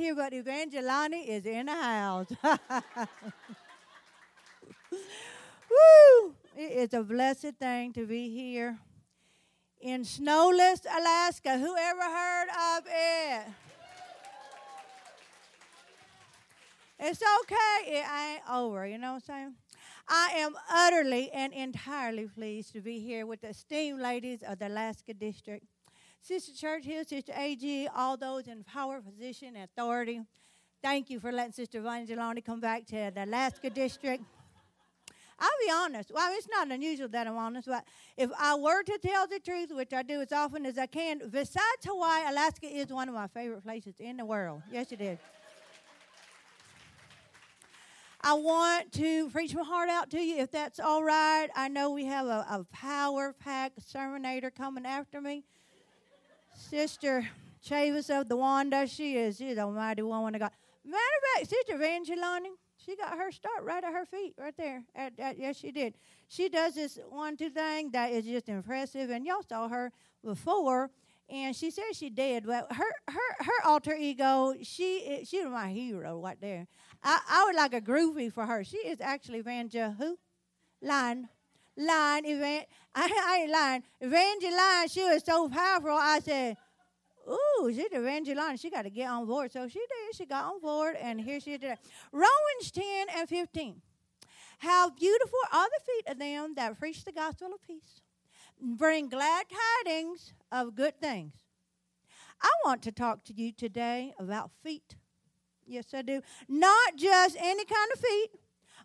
[0.00, 2.28] here, but Evangelani is in the house.
[5.70, 6.34] Woo!
[6.56, 8.78] It is a blessed thing to be here
[9.80, 11.58] in snowless Alaska.
[11.58, 13.44] Who ever heard of it?
[16.98, 17.92] It's okay.
[17.92, 18.86] It ain't over.
[18.86, 19.54] You know what I'm saying?
[20.08, 24.68] I am utterly and entirely pleased to be here with the esteemed ladies of the
[24.68, 25.64] Alaska District.
[26.22, 30.20] Sister Churchill, Sister AG, all those in power, position, and authority.
[30.82, 34.22] Thank you for letting Sister Evangelani come back to the Alaska District.
[35.38, 36.10] I'll be honest.
[36.12, 37.84] Well, it's not unusual that I'm honest, but
[38.16, 41.22] if I were to tell the truth, which I do as often as I can,
[41.30, 44.62] besides Hawaii, Alaska is one of my favorite places in the world.
[44.70, 45.18] Yes, it is.
[48.22, 51.48] I want to preach my heart out to you if that's all right.
[51.56, 55.44] I know we have a, a power packed sermonator coming after me.
[56.60, 57.26] Sister
[57.64, 60.50] Chavis of the Wanda, she is, she's a mighty woman of God.
[60.84, 64.82] Matter of fact, Sister Evangelani, she got her start right at her feet, right there.
[64.94, 65.94] At, at, yes, she did.
[66.28, 69.92] She does this one, two thing that is just impressive, and y'all saw her
[70.24, 70.90] before.
[71.28, 75.70] And she said she did, but her her her alter ego, she she was my
[75.70, 76.66] hero right there.
[77.04, 78.64] I, I was like a groovy for her.
[78.64, 80.18] She is actually Evangel who?
[80.82, 81.28] Line.
[81.80, 82.62] Line, Evan,
[82.94, 83.82] I, ain't lying.
[84.00, 85.90] Evangeline, she was so powerful.
[85.90, 86.56] I said,
[87.28, 88.56] Ooh, she's Evangeline.
[88.56, 89.52] She got to get on board.
[89.52, 90.16] So she did.
[90.16, 91.78] She got on board, and here she did.
[92.12, 92.84] Romans 10
[93.16, 93.80] and 15.
[94.58, 98.02] How beautiful are the feet of them that preach the gospel of peace,
[98.60, 99.46] bring glad
[99.84, 101.34] tidings of good things.
[102.42, 104.96] I want to talk to you today about feet.
[105.66, 106.20] Yes, I do.
[106.48, 108.30] Not just any kind of feet,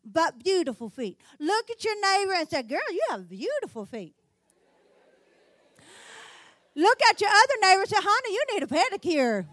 [0.06, 1.20] but beautiful feet.
[1.40, 4.16] Look at your neighbor and say, Girl, you have beautiful feet.
[6.76, 9.46] Look at your other neighbor and say, Honey, you need a pedicure.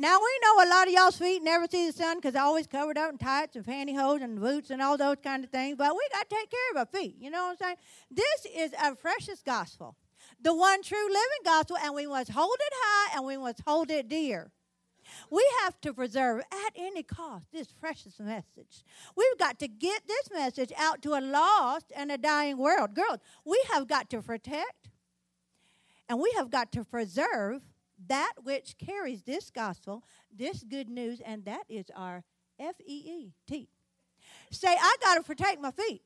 [0.00, 2.68] Now we know a lot of y'all's feet never see the sun because they're always
[2.68, 5.76] covered up in tights and pantyhose and boots and all those kind of things.
[5.76, 7.16] But we got to take care of our feet.
[7.18, 7.76] You know what I'm saying?
[8.08, 9.96] This is a precious gospel,
[10.40, 13.90] the one true living gospel, and we must hold it high and we must hold
[13.90, 14.52] it dear.
[15.30, 18.84] We have to preserve at any cost this precious message.
[19.16, 22.94] We've got to get this message out to a lost and a dying world.
[22.94, 24.90] Girls, we have got to protect
[26.08, 27.62] and we have got to preserve
[28.06, 30.04] that which carries this gospel,
[30.34, 32.24] this good news, and that is our
[32.58, 33.68] F E E T.
[34.50, 36.02] Say, I got to protect my feet.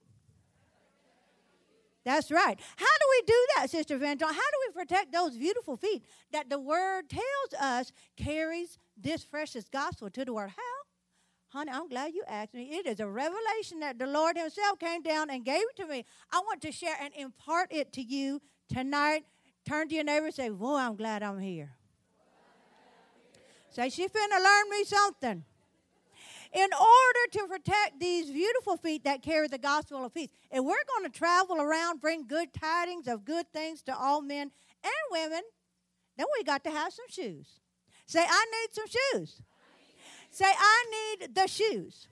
[2.05, 2.59] That's right.
[2.77, 4.35] How do we do that, Sister Van John?
[4.35, 6.03] How do we protect those beautiful feet
[6.33, 10.51] that the Word tells us carries this precious gospel to the world?
[10.57, 11.59] How?
[11.59, 12.71] Honey, I'm glad you asked me.
[12.73, 16.07] It is a revelation that the Lord Himself came down and gave it to me.
[16.33, 18.41] I want to share and impart it to you
[18.73, 19.25] tonight.
[19.69, 21.73] Turn to your neighbor and say, Boy, I'm glad I'm here.
[23.71, 25.45] Say, she finna learn me something.
[26.53, 30.75] In order to protect these beautiful feet that carry the gospel of peace, if we're
[30.97, 34.51] going to travel around, bring good tidings of good things to all men
[34.85, 35.41] and women,
[36.19, 37.62] then we got to have some shoes.
[38.07, 39.43] Say, I need some shoes.
[40.31, 42.09] Say, I need the shoes.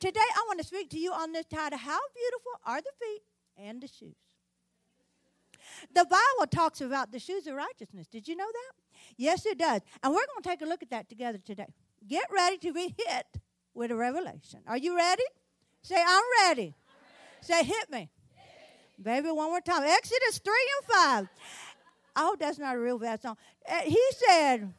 [0.00, 3.22] Today, I want to speak to you on this title How beautiful are the feet
[3.56, 4.14] and the shoes?
[5.94, 8.06] The Bible talks about the shoes of righteousness.
[8.06, 8.72] Did you know that?
[9.16, 9.80] Yes, it does.
[10.02, 11.66] And we're going to take a look at that together today.
[12.06, 13.26] Get ready to be hit
[13.74, 14.60] with a revelation.
[14.66, 15.24] Are you ready?
[15.82, 16.62] Say, I'm ready.
[16.62, 16.74] I'm ready.
[17.40, 18.10] Say, hit me.
[18.34, 19.04] Hit.
[19.04, 19.82] Baby, one more time.
[19.84, 21.28] Exodus 3 and 5.
[22.16, 23.36] I hope that's not a real bad song.
[23.68, 24.72] Uh, he said,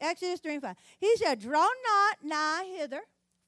[0.00, 0.76] Exodus 3 and 5.
[0.98, 3.02] He said, Draw not nigh hither,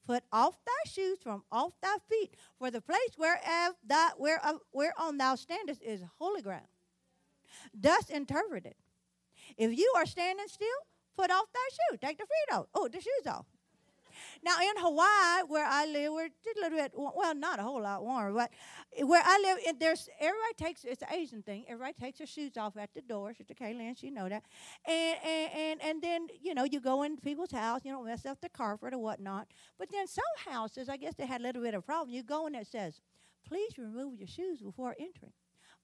[0.05, 5.17] put off thy shoes from off thy feet, for the place whereof thy, whereof, whereon
[5.17, 6.67] thou standest is holy ground.
[7.73, 8.75] Thus interpreted.
[9.57, 10.67] If you are standing still,
[11.17, 11.97] put off thy shoe.
[11.97, 12.67] Take the feet off.
[12.73, 13.45] Oh, the shoes off.
[14.43, 18.03] Now in Hawaii, where I live, we're a little bit well, not a whole lot
[18.03, 18.51] warmer, but
[19.05, 21.65] where I live, there's everybody takes it's an Asian thing.
[21.67, 23.33] Everybody takes their shoes off at the door.
[23.33, 24.43] Sister Kaylin, you know that,
[24.85, 28.25] and and and and then you know you go into people's house, you don't mess
[28.25, 29.47] up the carpet or whatnot.
[29.77, 32.09] But then some houses, I guess they had a little bit of problem.
[32.13, 33.01] You go in it says,
[33.47, 35.33] please remove your shoes before entering.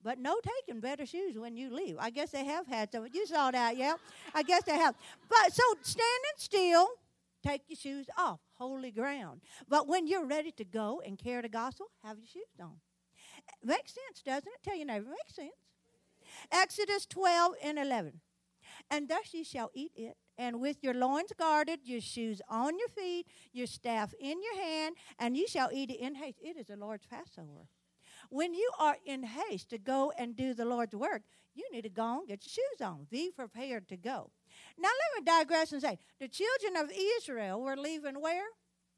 [0.02, 1.96] But no taking better shoes when you leave.
[1.98, 3.06] I guess they have had some.
[3.12, 3.94] You saw that, yeah?
[4.34, 4.94] I guess they have.
[5.28, 6.88] But so standing still,
[7.42, 9.40] take your shoes off, holy ground.
[9.68, 12.76] But when you're ready to go and carry the gospel, have your shoes on.
[13.64, 14.62] Makes sense, doesn't it?
[14.62, 15.50] Tell your neighbor, makes sense.
[16.52, 18.20] Exodus 12 and 11.
[18.90, 22.88] And thus ye shall eat it, and with your loins guarded, your shoes on your
[22.88, 26.38] feet, your staff in your hand, and ye shall eat it in haste.
[26.42, 27.66] It is the Lord's Passover.
[28.28, 31.22] When you are in haste to go and do the Lord's work,
[31.54, 33.06] you need to go and get your shoes on.
[33.10, 34.30] Be prepared to go.
[34.78, 38.46] Now, let me digress and say the children of Israel were leaving where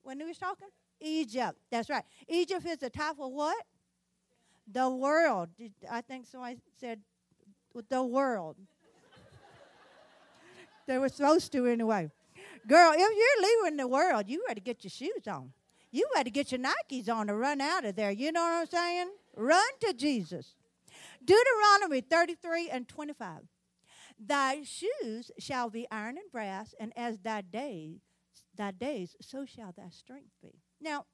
[0.02, 0.68] when he was talking?
[1.00, 1.58] Egypt.
[1.70, 2.04] That's right.
[2.28, 3.64] Egypt is the type of what?
[4.72, 5.48] The world.
[5.90, 7.00] I think somebody said
[7.88, 8.56] the world.
[10.86, 12.10] they were supposed to anyway.
[12.66, 15.52] Girl, if you're leaving the world, you better get your shoes on.
[15.90, 18.10] You better get your Nikes on to run out of there.
[18.10, 19.10] You know what I'm saying?
[19.36, 20.54] Run to Jesus.
[21.24, 23.40] Deuteronomy 33 and 25.
[24.24, 28.00] Thy shoes shall be iron and brass, and as thy days,
[28.56, 30.60] thy days, so shall thy strength be.
[30.80, 31.06] Now,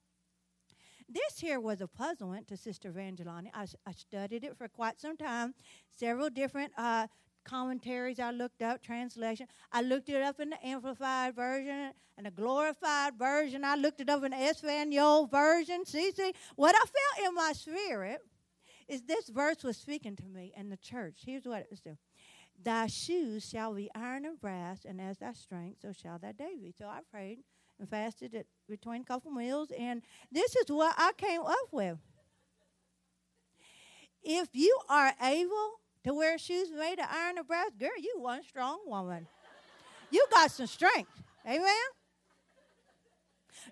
[1.08, 3.48] this here was a puzzlement to Sister Evangelani.
[3.54, 5.54] I, I studied it for quite some time,
[5.90, 7.06] several different uh,
[7.44, 9.46] commentaries I looked up, translation.
[9.72, 13.64] I looked it up in the Amplified Version and the Glorified Version.
[13.64, 15.86] I looked it up in the Espanol Version.
[15.86, 18.20] See, see, what I felt in my spirit
[18.86, 21.20] is this verse was speaking to me and the church.
[21.24, 21.96] Here's what it was doing.
[22.62, 26.56] Thy shoes shall be iron and brass, and as thy strength, so shall thy day
[26.60, 26.74] be.
[26.76, 27.38] So I prayed
[27.78, 30.02] and fasted it between a couple meals, and
[30.32, 31.98] this is what I came up with.
[34.22, 38.42] If you are able to wear shoes made of iron or brass, girl, you one
[38.42, 39.28] strong woman.
[40.10, 41.10] you got some strength.
[41.46, 41.74] Amen.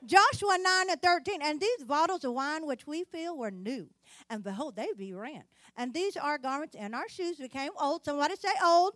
[0.04, 3.88] Joshua 9 and 13, and these bottles of wine which we fill were new,
[4.30, 5.44] and behold, they be rent.
[5.76, 8.04] And these our garments and our shoes became old.
[8.04, 8.94] Somebody say old.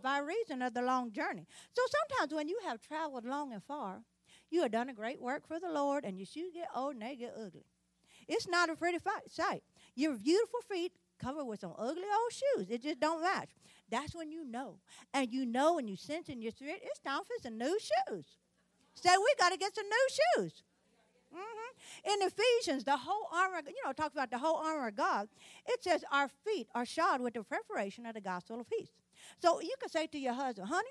[0.00, 1.44] By reason of the long journey.
[1.72, 4.02] So sometimes when you have traveled long and far,
[4.48, 7.02] you have done a great work for the Lord, and your shoes get old and
[7.02, 7.66] they get ugly.
[8.28, 9.62] It's not a pretty sight.
[9.96, 12.70] Your beautiful feet covered with some ugly old shoes.
[12.70, 13.50] It just don't match.
[13.90, 14.78] That's when you know.
[15.12, 18.26] And you know and you sense in your spirit, it's time for some new shoes.
[18.94, 20.62] Say, we got to get some new shoes.
[21.34, 22.10] Mm-hmm.
[22.10, 25.28] In Ephesians, the whole armor, you know, talks about the whole armor of God.
[25.66, 28.90] It says our feet are shod with the preparation of the gospel of peace.
[29.40, 30.88] So you can say to your husband, honey,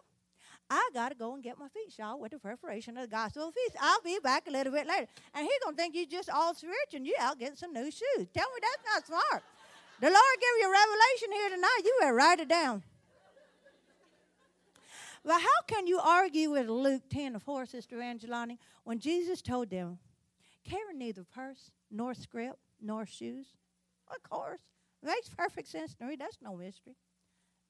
[0.69, 3.47] I got to go and get my feet shod with the preparation of the gospel
[3.47, 3.75] of peace.
[3.79, 5.07] I'll be back a little bit later.
[5.33, 8.27] And he's to think you just all spiritual and you out getting some new shoes.
[8.33, 9.43] Tell me that's not smart.
[9.99, 11.81] The Lord give you a revelation here tonight.
[11.83, 12.83] You better write it down.
[15.23, 19.69] But how can you argue with Luke 10 and 4, Sister Angelani, when Jesus told
[19.69, 19.99] them,
[20.67, 23.47] carry neither purse, nor scrip, nor shoes?
[24.09, 24.61] Of course.
[25.03, 26.15] Makes perfect sense me.
[26.15, 26.95] That's no mystery.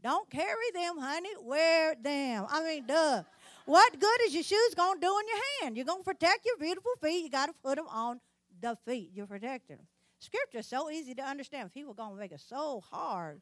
[0.01, 1.29] Don't carry them, honey.
[1.41, 2.45] Wear them.
[2.49, 3.23] I mean, duh.
[3.65, 5.75] What good is your shoes going to do in your hand?
[5.75, 7.23] You're going to protect your beautiful feet.
[7.23, 8.21] You got to put them on
[8.61, 9.11] the feet.
[9.13, 9.87] You're protecting them.
[10.19, 11.73] Scripture is so easy to understand.
[11.73, 13.41] People going to make it so hard.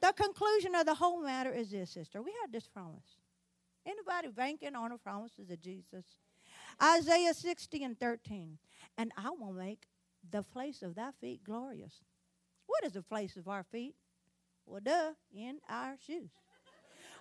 [0.00, 2.22] The conclusion of the whole matter is this, sister.
[2.22, 3.18] We had this promise.
[3.86, 6.04] Anybody banking on the promises of Jesus?
[6.82, 8.58] Isaiah 60 and 13.
[8.98, 9.84] And I will make
[10.30, 12.04] the place of thy feet glorious.
[12.66, 13.94] What is the place of our feet?
[14.66, 16.30] Well, duh, in our shoes.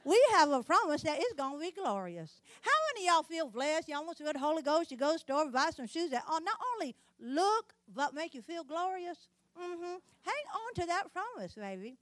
[0.04, 2.42] We have a promise that it's going to be glorious.
[2.62, 3.90] How many of y'all feel blessed?
[3.90, 4.92] y'all almost feel the Holy Ghost.
[4.92, 8.36] You go to the store, buy some shoes that oh, not only look, but make
[8.36, 9.18] you feel glorious.
[9.60, 9.96] Mm-hmm.
[10.26, 11.96] Hang on to that promise, baby.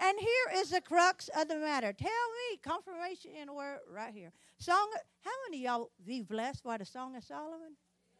[0.00, 1.92] And here is the crux of the matter.
[1.92, 4.32] Tell me, confirmation in the word right here.
[4.58, 4.90] Song.
[5.24, 7.76] How many y'all be blessed by the Song of Solomon?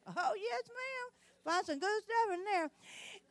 [0.06, 1.10] Oh yes, ma'am.
[1.44, 2.70] Find some good stuff in there.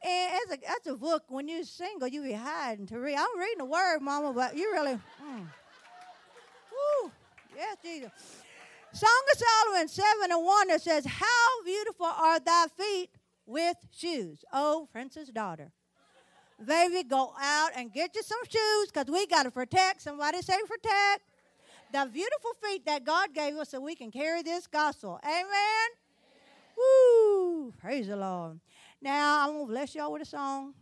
[0.04, 1.24] And that's a, that's a book.
[1.28, 3.18] When you're single, you be hiding to read.
[3.18, 4.94] I'm reading the word, Mama, but you really.
[4.94, 5.48] Mm.
[6.72, 7.12] Woo.
[7.56, 8.12] Yes, Jesus.
[8.94, 13.12] Song of Solomon 7 and 1 it says, How beautiful are thy feet
[13.50, 15.72] with shoes, oh Prince's daughter.
[16.64, 20.02] Baby, go out and get you some shoes because we got to protect.
[20.02, 21.24] Somebody say protect.
[21.92, 25.20] The beautiful feet that God gave us so we can carry this gospel.
[25.24, 25.46] Amen?
[25.46, 25.90] Amen.
[26.78, 27.74] Woo!
[27.80, 28.60] Praise the Lord.
[29.02, 30.74] Now, I'm going to bless y'all with a song.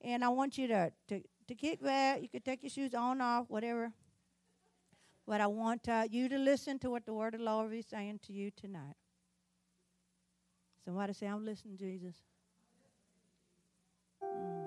[0.00, 2.22] And I want you to, to, to kick back.
[2.22, 3.92] You can take your shoes on, off, whatever.
[5.26, 7.86] But I want uh, you to listen to what the word of the Lord is
[7.86, 8.94] saying to you tonight.
[10.84, 12.16] Somebody say, I'm listening, Jesus.
[14.24, 14.63] Mm.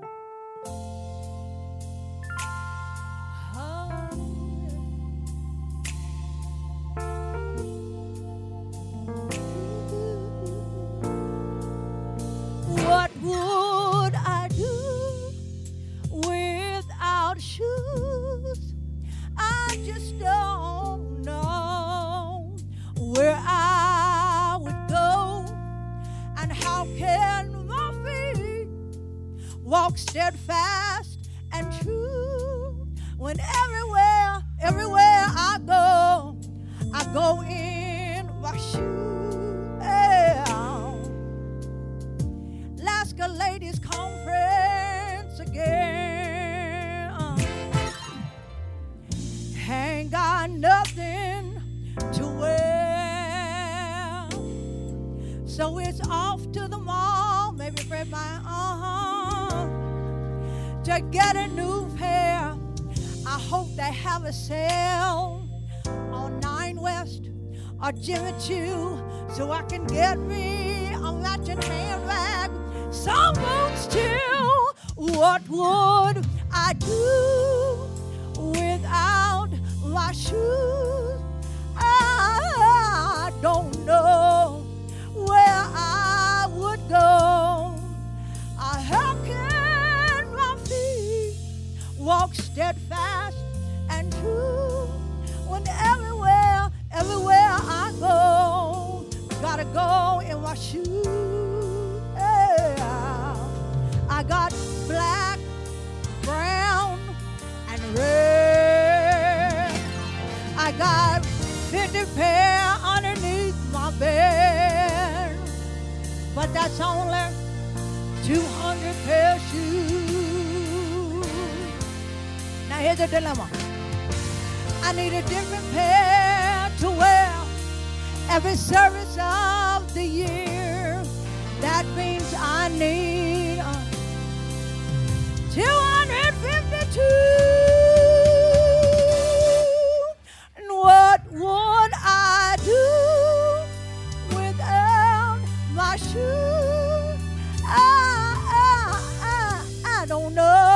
[145.98, 147.20] Shoes?
[147.64, 150.67] I, I, I, I don't know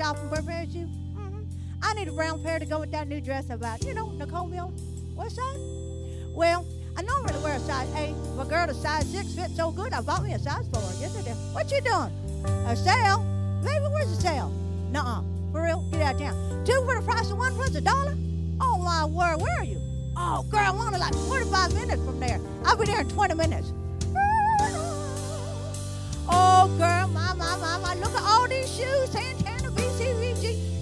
[0.00, 0.88] shopping for a pair of shoes.
[1.14, 1.42] hmm
[1.82, 4.46] I need a brown pair to go with that new dress about, you know, Nicole
[4.46, 4.72] Miller.
[5.14, 5.58] What size?
[6.34, 6.64] Well,
[6.96, 10.00] I normally wear a size 8, but girl, the size 6 fits so good, I
[10.00, 10.82] bought me a size 4.
[10.98, 11.36] Yes, I did.
[11.52, 12.10] What you doing?
[12.66, 13.26] A sale?
[13.62, 14.50] Baby, where's the sale?
[14.90, 15.20] Nuh-uh.
[15.52, 15.86] For real?
[15.92, 16.64] Get out of town.
[16.64, 18.16] Two for the price of one plus a dollar?
[18.58, 19.42] Oh, my word.
[19.42, 19.82] Where are you?
[20.16, 22.40] Oh, girl, I'm only like 45 minutes from there.
[22.64, 23.72] I'll be there in 20 minutes.
[26.32, 27.94] Oh, girl, my, my, my, my.
[27.96, 29.10] Look at all these shoes.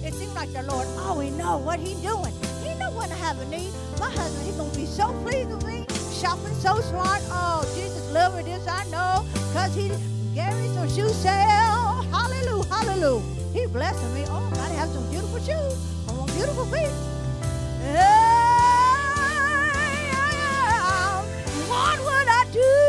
[0.09, 2.33] It seems like the Lord always know what he doing.
[2.63, 3.71] He know when I have a need.
[3.99, 5.85] My husband, he's going to be so pleased with me.
[6.19, 7.21] Shopping so smart.
[7.29, 9.23] Oh, Jesus love me, this I know.
[9.33, 12.01] Because he me some shoe sale.
[12.09, 13.21] Hallelujah, hallelujah.
[13.53, 14.25] He blessing me.
[14.29, 15.77] Oh, gotta have some beautiful shoes.
[16.09, 16.89] I want beautiful feet.
[17.83, 18.49] Yeah.
[21.69, 22.88] What would I do?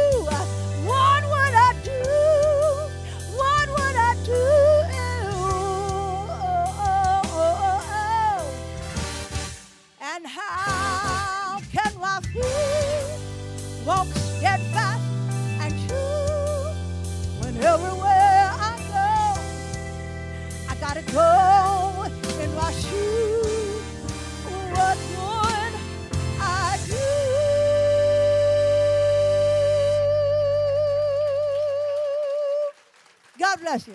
[33.51, 33.95] God bless you.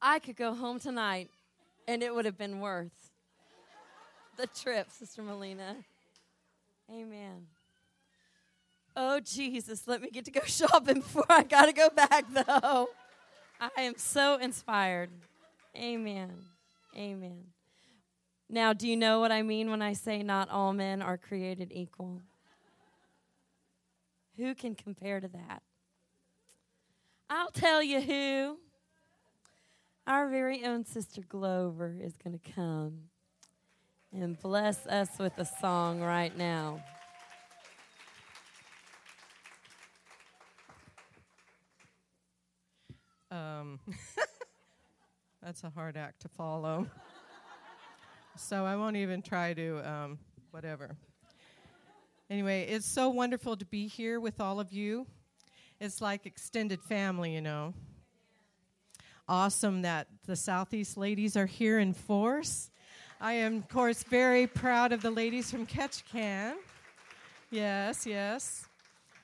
[0.00, 1.28] I could go home tonight
[1.86, 3.10] and it would have been worth
[4.38, 5.76] the trip, Sister Melina.
[6.90, 7.48] Amen.
[8.96, 12.88] Oh, Jesus, let me get to go shopping before I got to go back, though.
[13.60, 15.10] I am so inspired.
[15.76, 16.32] Amen.
[16.96, 17.44] Amen.
[18.48, 21.70] Now, do you know what I mean when I say not all men are created
[21.74, 22.22] equal?
[24.36, 25.62] Who can compare to that?
[27.28, 28.58] I'll tell you who.
[30.06, 33.00] Our very own Sister Glover is going to come
[34.12, 36.82] and bless us with a song right now.
[43.30, 43.78] Um,
[45.42, 46.86] That's a hard act to follow.
[48.36, 50.18] so I won't even try to, um,
[50.50, 50.96] whatever.
[52.30, 55.06] Anyway, it's so wonderful to be here with all of you.
[55.80, 57.72] It's like extended family, you know.
[59.28, 62.70] Awesome that the Southeast ladies are here in force.
[63.20, 66.54] I am, of course, very proud of the ladies from Ketchikan.
[67.50, 68.66] Yes, yes.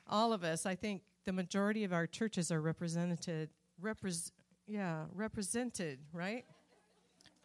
[0.08, 0.66] All of us.
[0.66, 3.50] I think the majority of our churches are represented,
[4.66, 6.44] yeah, represented, right?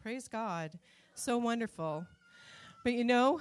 [0.02, 0.78] Praise God.
[1.14, 2.06] So wonderful.
[2.82, 3.40] But you know,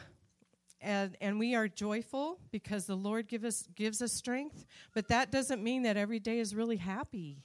[0.82, 5.32] and, and we are joyful because the Lord give us, gives us strength, but that
[5.32, 7.38] doesn't mean that every day is really happy.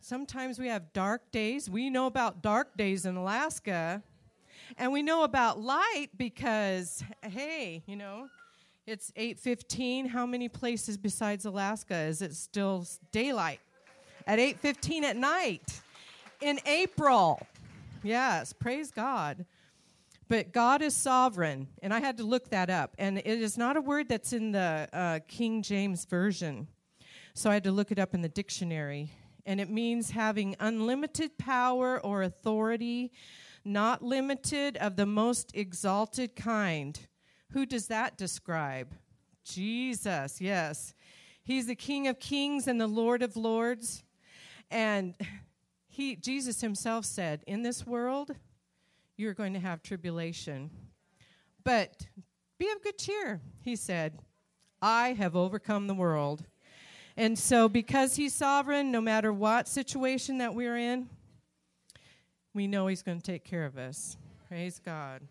[0.00, 1.70] Sometimes we have dark days.
[1.70, 4.02] We know about dark days in Alaska,
[4.76, 8.28] and we know about light because, hey, you know,
[8.84, 10.08] it's 8:15.
[10.08, 13.60] How many places besides Alaska is it still daylight?
[14.26, 15.80] At 8:15 at night
[16.40, 17.46] in April.
[18.02, 19.46] Yes, praise God.
[20.28, 22.94] But God is sovereign, and I had to look that up.
[22.98, 26.68] And it is not a word that's in the uh, King James Version.
[27.34, 29.10] So I had to look it up in the dictionary.
[29.44, 33.12] And it means having unlimited power or authority,
[33.64, 36.98] not limited, of the most exalted kind.
[37.50, 38.94] Who does that describe?
[39.44, 40.94] Jesus, yes.
[41.44, 44.04] He's the King of kings and the Lord of lords.
[44.72, 45.14] And
[45.88, 48.32] he Jesus himself said, "In this world,
[49.16, 50.70] you're going to have tribulation.
[51.64, 52.06] But
[52.58, 54.18] be of good cheer, he said.
[54.80, 56.44] I have overcome the world.
[57.16, 61.08] And so, because he's sovereign, no matter what situation that we're in,
[62.54, 64.16] we know he's going to take care of us.
[64.48, 65.22] Praise God.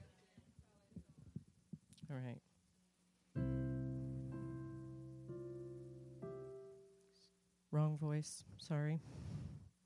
[2.10, 2.42] All right.
[7.72, 8.44] Wrong voice.
[8.58, 9.00] Sorry.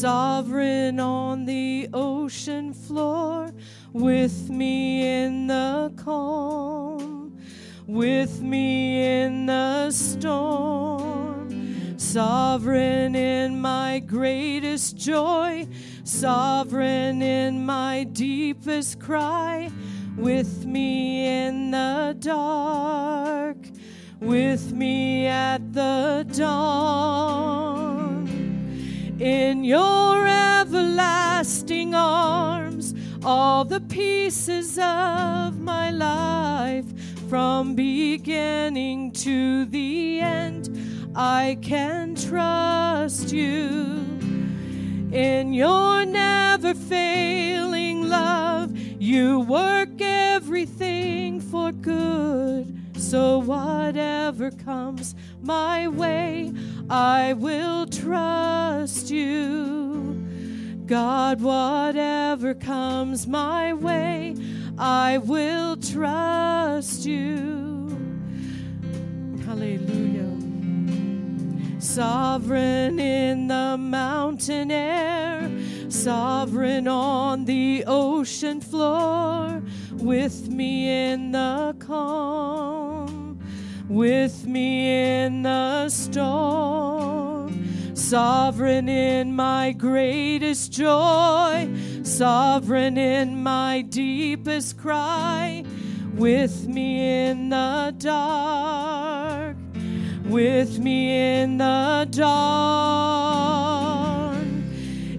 [0.00, 3.52] sovereign on the ocean floor,
[3.92, 7.38] with me in the calm,
[7.86, 11.50] with me in the storm,
[11.98, 15.68] sovereign in my greatest joy,
[16.04, 19.70] sovereign in my deepest cry,
[20.16, 23.58] with me in the dark
[24.20, 27.69] with me at the dawn.
[29.20, 36.86] In your everlasting arms, all the pieces of my life,
[37.28, 40.70] from beginning to the end,
[41.14, 44.06] I can trust you.
[45.12, 56.52] In your never failing love, you work everything for good so, whatever comes my way,
[56.90, 60.26] I will trust you.
[60.86, 64.34] God, whatever comes my way,
[64.76, 67.96] I will trust you.
[69.46, 70.36] Hallelujah.
[71.80, 75.48] Sovereign in the mountain air,
[75.88, 82.89] sovereign on the ocean floor, with me in the calm,
[83.90, 87.52] with me in the storm,
[87.94, 91.68] sovereign in my greatest joy,
[92.02, 95.62] sovereign in my deepest cry,
[96.14, 99.56] with me in the dark
[100.30, 102.30] with me in the dawn.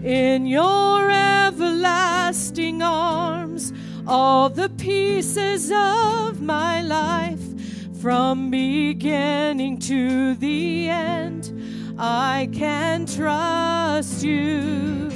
[0.03, 3.73] In your everlasting arms,
[4.07, 7.50] all the pieces of my life,
[8.01, 15.11] from beginning to the end, I can trust you.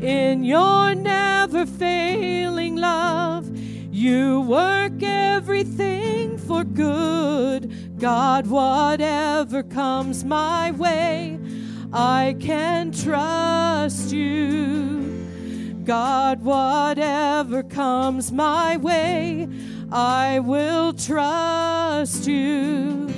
[0.00, 3.54] In your never failing love,
[3.94, 11.38] you work everything for good God, whatever comes my way,
[11.92, 15.82] I can trust you.
[15.84, 19.46] God, whatever comes my way,
[19.94, 23.12] I will trust you.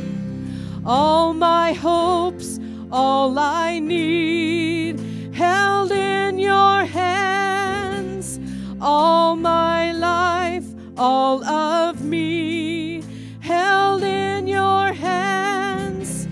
[0.84, 2.58] all my hopes,
[2.90, 4.98] all I need,
[5.32, 8.40] held in your hands,
[8.80, 10.66] all my life,
[10.98, 13.02] all of me,
[13.40, 16.28] held in your hands,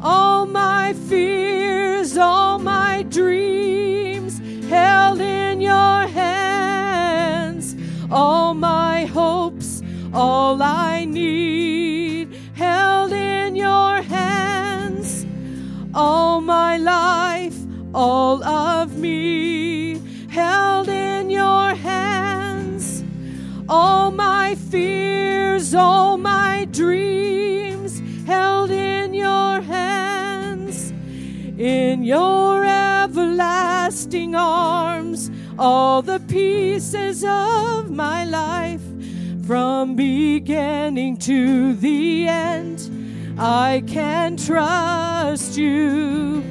[0.00, 7.76] all my fears, all my dreams, held in your hands,
[8.10, 8.87] all my
[10.18, 15.24] all I need, held in your hands,
[15.94, 17.56] all my life,
[17.94, 23.04] all of me, held in your hands,
[23.68, 30.90] all my fears, all my dreams, held in your hands,
[31.56, 38.87] in your everlasting arms, all the pieces of my life
[39.48, 43.34] from beginning to the end.
[43.38, 46.42] I can trust you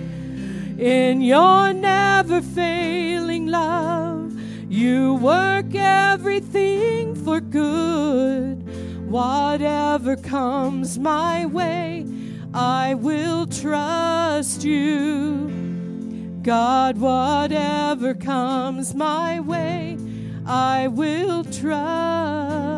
[0.79, 4.33] in your never failing love.
[4.67, 8.67] You work everything for good.
[9.07, 12.03] Whatever comes my way,
[12.51, 16.39] I will trust you.
[16.41, 19.99] God, whatever comes my way,
[20.47, 22.76] I will trust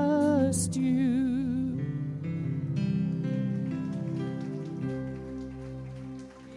[0.75, 1.79] you.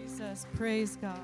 [0.05, 1.21] Jesus, praise God.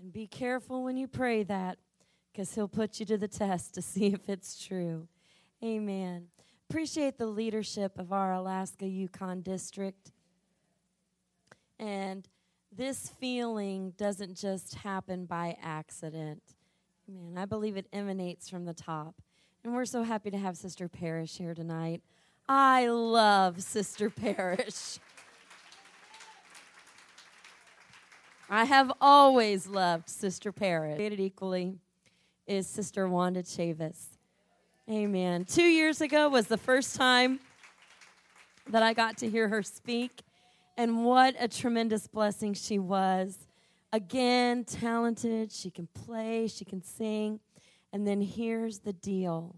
[0.00, 1.78] And be careful when you pray that
[2.32, 5.08] because he'll put you to the test to see if it's true.
[5.62, 6.28] Amen.
[6.70, 10.12] Appreciate the leadership of our Alaska Yukon district.
[11.78, 12.28] And
[12.76, 16.42] this feeling doesn't just happen by accident.
[17.08, 19.14] Man, I believe it emanates from the top.
[19.64, 22.02] And we're so happy to have Sister Parrish here tonight.
[22.48, 24.98] I love Sister Parrish.
[28.50, 30.96] I have always loved Sister Parrish.
[30.96, 31.78] Created equally
[32.46, 34.06] is Sister Wanda Chavis.
[34.90, 35.44] Amen.
[35.44, 37.40] Two years ago was the first time
[38.68, 40.22] that I got to hear her speak,
[40.78, 43.46] and what a tremendous blessing she was.
[43.92, 47.40] Again, talented, she can play, she can sing.
[47.92, 49.56] And then here's the deal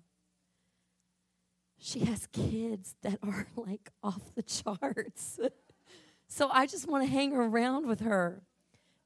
[1.82, 5.38] she has kids that are like off the charts.
[6.28, 8.42] so I just want to hang around with her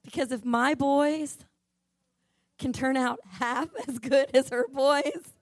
[0.04, 1.38] because if my boys
[2.58, 5.33] can turn out half as good as her boys,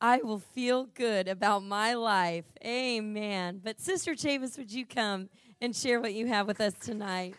[0.00, 2.44] I will feel good about my life.
[2.64, 3.60] Amen.
[3.64, 5.30] But Sister Chavis, would you come
[5.60, 7.34] and share what you have with us tonight?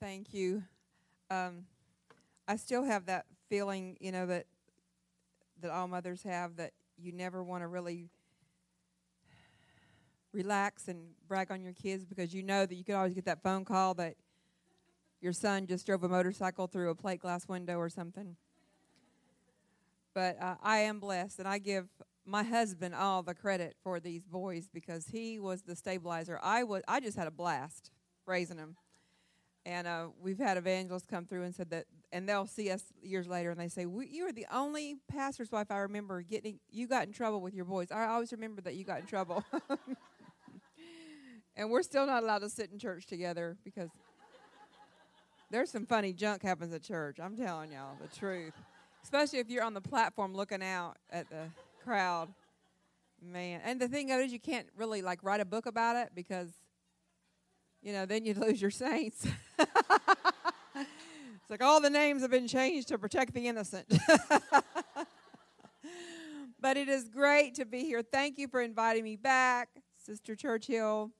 [0.00, 0.64] Thank you.
[1.30, 1.64] Um,
[2.46, 4.46] I still have that feeling, you know, that
[5.60, 8.10] that all mothers have that you never want to really
[10.32, 13.42] relax and brag on your kids because you know that you could always get that
[13.42, 14.14] phone call that
[15.20, 18.36] your son just drove a motorcycle through a plate glass window or something.
[20.14, 21.88] But uh, I am blessed, and I give
[22.26, 26.38] my husband all the credit for these boys because he was the stabilizer.
[26.42, 27.90] I was I just had a blast
[28.26, 28.76] raising them.
[29.64, 33.28] And uh, we've had evangelists come through and said that, and they'll see us years
[33.28, 36.58] later and they say, "You are the only pastor's wife I remember getting.
[36.68, 37.92] You got in trouble with your boys.
[37.92, 39.44] I always remember that you got in trouble."
[41.56, 43.90] and we're still not allowed to sit in church together because
[45.50, 47.18] there's some funny junk happens at church.
[47.20, 48.54] I'm telling y'all the truth,
[49.02, 51.50] especially if you're on the platform looking out at the
[51.84, 52.28] crowd.
[53.24, 56.48] Man, and the thing is, you can't really like write a book about it because
[57.82, 59.26] you know, then you'd lose your saints.
[59.58, 63.86] it's like all the names have been changed to protect the innocent.
[66.60, 68.02] but it is great to be here.
[68.02, 71.10] Thank you for inviting me back, Sister Churchill.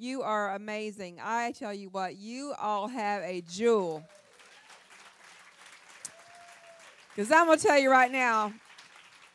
[0.00, 1.18] You are amazing.
[1.22, 4.02] I tell you what, you all have a jewel.
[7.14, 8.54] Because I'm going to tell you right now,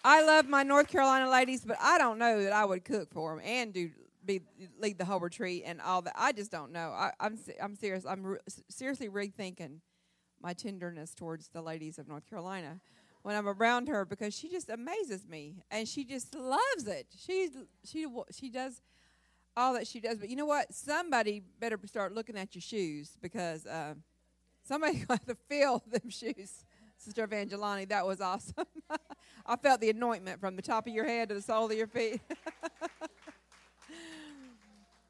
[0.03, 3.35] I love my North Carolina ladies, but I don't know that I would cook for
[3.35, 3.91] them and do
[4.25, 4.41] be
[4.79, 6.13] lead the whole retreat and all that.
[6.17, 6.89] I just don't know.
[6.97, 8.03] I, am I'm, I'm serious.
[8.03, 9.81] I'm re- seriously rethinking
[10.41, 12.79] my tenderness towards the ladies of North Carolina
[13.21, 17.05] when I'm around her because she just amazes me and she just loves it.
[17.15, 17.51] She
[17.83, 18.81] she she does
[19.57, 20.17] all that she does.
[20.19, 20.73] But you know what?
[20.73, 23.95] Somebody better start looking at your shoes because uh,
[24.63, 26.65] somebody got to feel them shoes.
[26.97, 28.65] Sister Evangelani, that was awesome.
[29.45, 31.87] I felt the anointment from the top of your head to the sole of your
[31.87, 32.21] feet.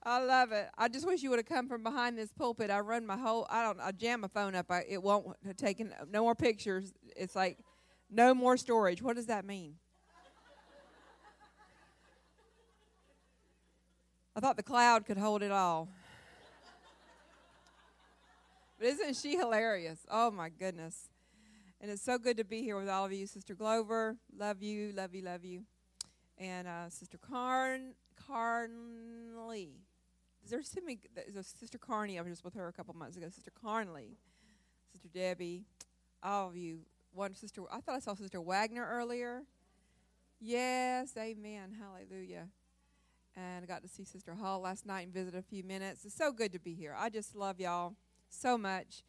[0.08, 0.70] I love it.
[0.78, 2.70] I just wish you would have come from behind this pulpit.
[2.70, 3.48] I run my whole.
[3.50, 3.80] I don't.
[3.80, 4.70] I jam my phone up.
[4.70, 6.94] I, it won't take no more pictures.
[7.16, 7.58] It's like
[8.12, 9.02] no more storage.
[9.02, 9.76] What does that mean?
[14.36, 15.88] I thought the cloud could hold it all.
[18.78, 20.00] But isn't she hilarious?
[20.12, 21.08] Oh my goodness.
[21.80, 23.28] And it's so good to be here with all of you.
[23.28, 25.64] Sister Glover, love you, love you, love you.
[26.38, 27.94] And uh, Sister Carn
[28.28, 29.76] Carnley.
[30.50, 31.00] There's many.
[31.32, 32.20] There's Sister Carney.
[32.20, 33.28] I was just with her a couple months ago.
[33.30, 34.18] Sister Carnley,
[34.92, 35.64] Sister Debbie,
[36.22, 36.80] all of you.
[37.14, 37.62] One sister.
[37.72, 39.44] I thought I saw Sister Wagner earlier.
[40.42, 42.48] Yes, Amen, Hallelujah.
[43.38, 46.06] And I got to see Sister Hall last night and visit a few minutes.
[46.06, 46.96] It's so good to be here.
[46.98, 47.96] I just love y'all
[48.30, 49.04] so much,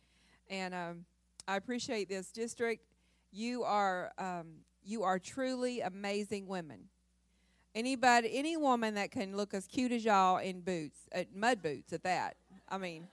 [0.51, 1.05] and um,
[1.47, 2.85] I appreciate this district.
[3.31, 6.89] You are um, you are truly amazing women.
[7.75, 11.93] Anybody, any woman that can look as cute as y'all in boots, uh, mud boots
[11.93, 12.37] at that.
[12.69, 13.07] I mean,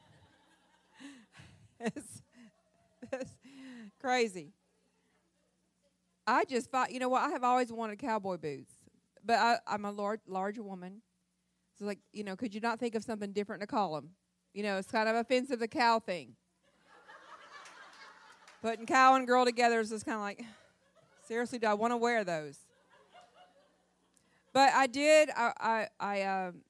[1.79, 2.21] it's,
[3.11, 3.31] it's
[3.99, 4.53] crazy.
[6.25, 7.23] I just thought, you know what?
[7.23, 8.72] I have always wanted cowboy boots,
[9.23, 11.01] but I, I'm a large, large woman.
[11.77, 14.11] So, like, you know, could you not think of something different to call them?
[14.53, 16.35] You know, it's kind of offensive, the cow thing.
[18.61, 20.43] Putting cow and girl together is just kind of like,
[21.27, 22.59] seriously, do I want to wear those?
[24.53, 25.29] But I did.
[25.35, 26.61] I, I, I um,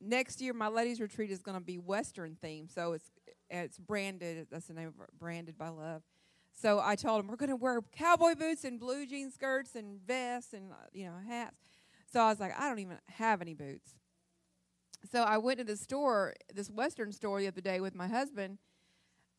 [0.00, 3.10] next year my ladies retreat is going to be Western themed, so it's
[3.50, 4.46] it's branded.
[4.50, 6.02] That's the name of it, branded by love.
[6.52, 10.00] So I told them we're going to wear cowboy boots and blue jean skirts and
[10.06, 11.81] vests and uh, you know hats.
[12.12, 13.94] So I was like, I don't even have any boots.
[15.10, 18.58] So I went to the store, this Western store the other day with my husband,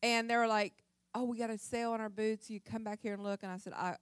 [0.02, 0.74] and they were like,
[1.14, 2.50] "Oh, we got a sale on our boots.
[2.50, 3.96] You come back here and look." And I said, "I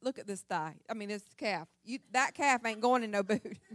[0.00, 0.76] look at this thigh.
[0.88, 1.66] I mean, this calf.
[1.84, 3.42] You that calf ain't going in no boot."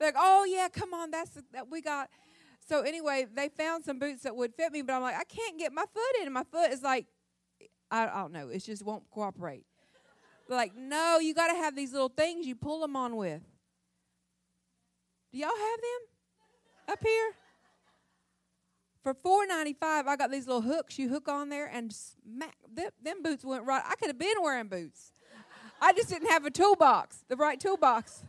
[0.00, 2.10] Like, "Oh yeah, come on, that's that we got."
[2.68, 5.56] So anyway, they found some boots that would fit me, but I'm like, I can't
[5.56, 6.24] get my foot in.
[6.26, 7.06] And my foot is like,
[7.90, 9.64] I, I don't know, it just won't cooperate.
[10.48, 13.42] They're like, no, you got to have these little things you pull them on with.
[15.32, 17.32] Do y'all have them up here?
[19.02, 22.56] For four ninety five, I got these little hooks you hook on there, and smack
[22.72, 23.82] them, them boots went right.
[23.86, 25.12] I could have been wearing boots.
[25.80, 28.24] I just didn't have a toolbox, the right toolbox.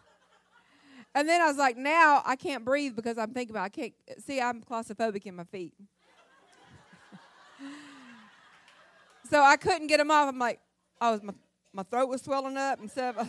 [1.16, 3.94] And then I was like, now I can't breathe because I'm thinking about I can't
[4.20, 5.74] see I'm claustrophobic in my feet.
[9.32, 10.30] so I couldn't get them off.
[10.30, 10.60] I'm like,
[11.02, 11.34] I was my,
[11.78, 13.16] my throat was swelling up and stuff.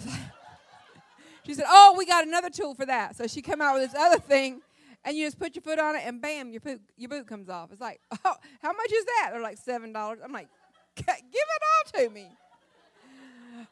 [1.45, 3.91] Like, she said, "Oh, we got another tool for that." So she came out with
[3.91, 4.61] this other thing,
[5.03, 7.49] and you just put your foot on it, and bam, your boot your boot comes
[7.49, 7.73] off.
[7.73, 9.31] It's like, oh, how much is that?
[9.33, 10.19] They're like seven dollars.
[10.23, 10.49] I'm like,
[10.97, 11.63] give it
[11.95, 12.27] all to me.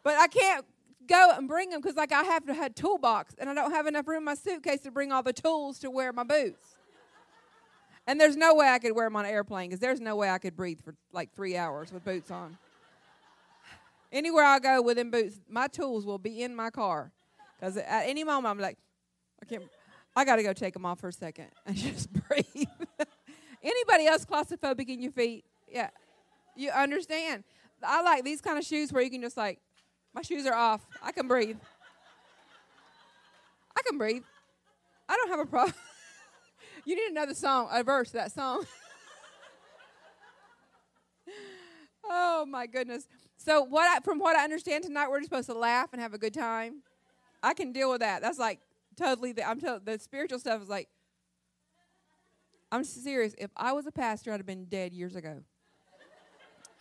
[0.03, 0.65] But I can't
[1.07, 3.73] go and bring them because like I have to have a toolbox and I don't
[3.73, 6.77] have enough room in my suitcase to bring all the tools to wear my boots.
[8.07, 10.31] And there's no way I could wear them on an airplane because there's no way
[10.31, 12.57] I could breathe for like three hours with boots on.
[14.13, 17.13] Anywhere I go with them boots, my tools will be in my car
[17.59, 18.79] because at any moment I'm like,
[19.43, 19.65] I can't.
[20.15, 22.47] I got to go take them off for a second and just breathe.
[23.63, 25.45] Anybody else claustrophobic in your feet?
[25.69, 25.91] Yeah,
[26.55, 27.45] you understand.
[27.83, 29.59] I like these kind of shoes where you can just like
[30.15, 30.87] my shoes are off.
[31.03, 31.59] I can breathe.
[33.77, 34.23] I can breathe.
[35.09, 35.75] I don't have a problem.
[36.85, 38.65] you need another song, a verse that song.
[42.05, 43.07] oh my goodness.
[43.47, 46.13] So what I, from what I understand tonight, we're just supposed to laugh and have
[46.13, 46.83] a good time.
[47.45, 48.21] I can deal with that.
[48.21, 48.59] That's like
[48.97, 50.89] totally the I'm the spiritual stuff is like
[52.73, 53.37] I'm serious.
[53.39, 55.45] If I was a pastor, I'd have been dead years ago.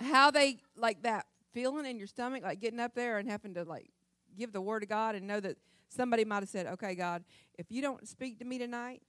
[0.01, 3.63] How they like that feeling in your stomach, like getting up there and having to
[3.63, 3.91] like
[4.35, 5.57] give the word of God and know that
[5.89, 7.23] somebody might have said, "Okay, God,
[7.59, 9.03] if you don't speak to me tonight,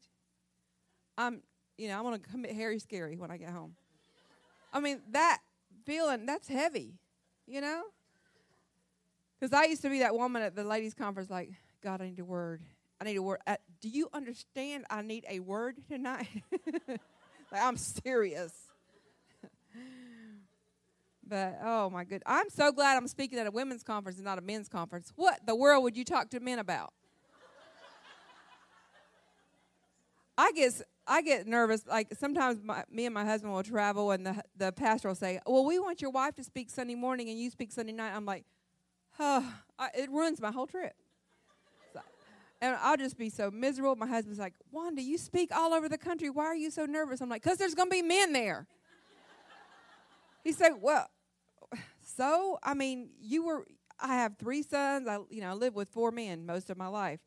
[1.17, 1.41] I'm,
[1.79, 3.77] you know, I'm gonna commit Harry Scary when I get home."
[4.75, 5.39] I mean, that
[5.87, 6.99] feeling that's heavy,
[7.47, 7.83] you know.
[9.39, 11.51] Because I used to be that woman at the ladies' conference, like,
[11.83, 12.63] God, I need a word.
[13.01, 13.41] I need a word.
[13.47, 14.87] Uh, do you understand?
[14.89, 16.29] I need a word tonight.
[16.89, 17.01] like,
[17.63, 18.53] I'm serious.
[21.29, 24.39] But oh my good, I'm so glad I'm speaking at a women's conference and not
[24.39, 25.13] a men's conference.
[25.17, 26.93] What the world would you talk to men about?
[30.39, 31.87] I get I get nervous.
[31.87, 35.41] Like sometimes my, me and my husband will travel, and the the pastor will say,
[35.47, 38.27] "Well, we want your wife to speak Sunday morning, and you speak Sunday night." I'm
[38.27, 38.45] like,
[39.19, 40.95] "Oh, I, it ruins my whole trip."
[41.93, 42.01] So,
[42.61, 43.95] and I'll just be so miserable.
[43.95, 46.29] My husband's like, "Wanda, you speak all over the country.
[46.29, 48.67] Why are you so nervous?" I'm like, "Cause there's gonna be men there."
[50.43, 51.09] He said, "Well,
[52.01, 53.65] so I mean, you were.
[53.99, 55.07] I have three sons.
[55.07, 57.21] I you know I lived with four men most of my life."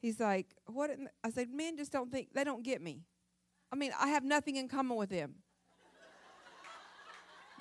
[0.00, 0.90] He's like, what?
[0.90, 3.04] in the-" I said, men just don't think, they don't get me.
[3.72, 5.34] I mean, I have nothing in common with them.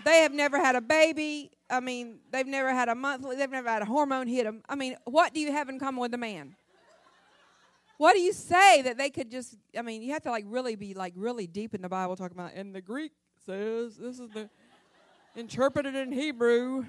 [0.05, 1.51] they have never had a baby.
[1.69, 4.63] I mean, they've never had a monthly, they've never had a hormone hit them.
[4.67, 6.55] I mean, what do you have in common with a man?
[7.97, 10.75] What do you say that they could just, I mean, you have to like really
[10.75, 13.11] be like really deep in the Bible talking about, and the Greek
[13.45, 14.49] says, this is the
[15.35, 16.85] interpreted in Hebrew.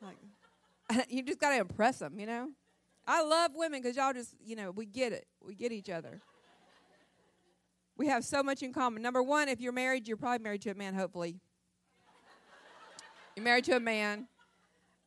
[0.00, 2.48] Like, you just got to impress them, you know?
[3.06, 5.26] I love women because y'all just, you know, we get it.
[5.44, 6.20] We get each other.
[7.96, 9.02] We have so much in common.
[9.02, 11.36] Number one, if you're married, you're probably married to a man, hopefully.
[13.36, 14.26] You're married to a man.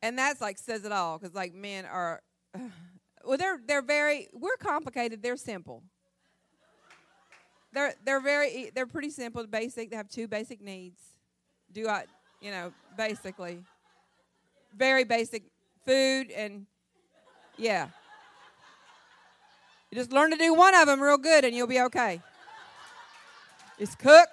[0.02, 2.22] And that's like says it all because like men are,
[3.26, 5.84] well, they're, they're very, we're complicated, they're simple.
[7.74, 9.90] They're, they're very, they're pretty simple, basic.
[9.90, 11.02] They have two basic needs.
[11.72, 12.06] Do I,
[12.42, 13.64] you know, basically.
[14.76, 15.44] Very basic
[15.86, 16.66] food and
[17.58, 17.88] yeah.
[19.92, 22.22] You just learn to do one of them real good and you'll be okay.
[23.80, 24.28] It's cook.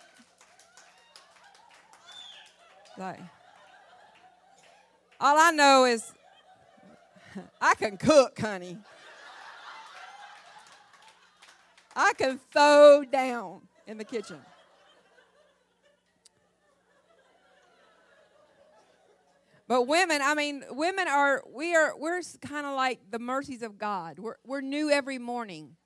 [2.96, 3.20] Like,
[5.20, 6.12] all I know is
[7.60, 8.78] I can cook, honey.
[11.94, 14.38] I can throw down in the kitchen.
[19.66, 23.78] But women, I mean, women are we are we're kind of like the mercies of
[23.78, 24.18] God.
[24.18, 25.76] We're we're new every morning.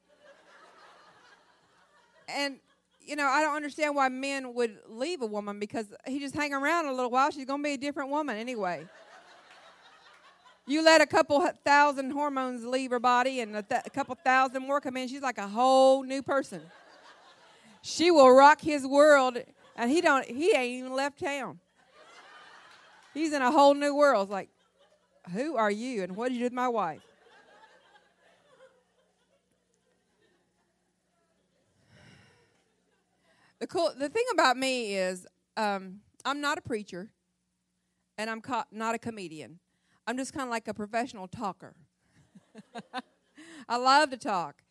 [2.28, 2.58] And
[3.08, 6.52] you know, I don't understand why men would leave a woman because he just hang
[6.52, 8.86] around a little while, she's going to be a different woman anyway.
[10.66, 14.62] You let a couple thousand hormones leave her body and a, th- a couple thousand
[14.62, 16.60] more come in, she's like a whole new person.
[17.80, 19.38] She will rock his world
[19.76, 21.58] and he don't he ain't even left town.
[23.14, 24.24] He's in a whole new world.
[24.24, 24.50] It's like,
[25.32, 27.00] who are you and what did you do with my wife?
[33.60, 37.10] The cool the thing about me is um, I'm not a preacher
[38.16, 39.58] and I'm co- not a comedian.
[40.06, 41.74] I'm just kind of like a professional talker.
[43.68, 44.62] I love to talk.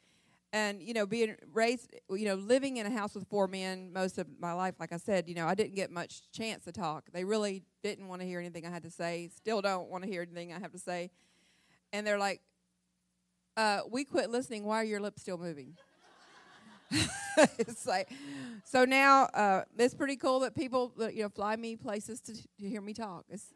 [0.54, 4.18] And, you know, being raised, you know, living in a house with four men most
[4.18, 7.06] of my life, like I said, you know, I didn't get much chance to talk.
[7.14, 10.10] They really didn't want to hear anything I had to say, still don't want to
[10.10, 11.12] hear anything I have to say.
[11.94, 12.42] And they're like,
[13.58, 14.64] uh, we quit listening.
[14.64, 15.76] Why are your lips still moving?
[17.58, 18.10] it's like,
[18.64, 22.68] so now uh, it's pretty cool that people, you know, fly me places to, to
[22.68, 23.26] hear me talk.
[23.30, 23.54] It's,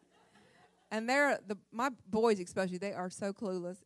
[0.90, 3.78] and they're the my boys especially they are so clueless.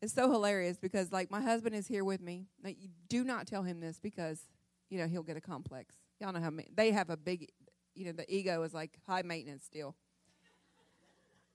[0.00, 2.46] It's so hilarious because like my husband is here with me.
[2.62, 4.40] Like, you do not tell him this because
[4.88, 5.94] you know he'll get a complex.
[6.20, 7.50] Y'all know how ma- they have a big
[7.94, 9.94] you know the ego is like high maintenance still.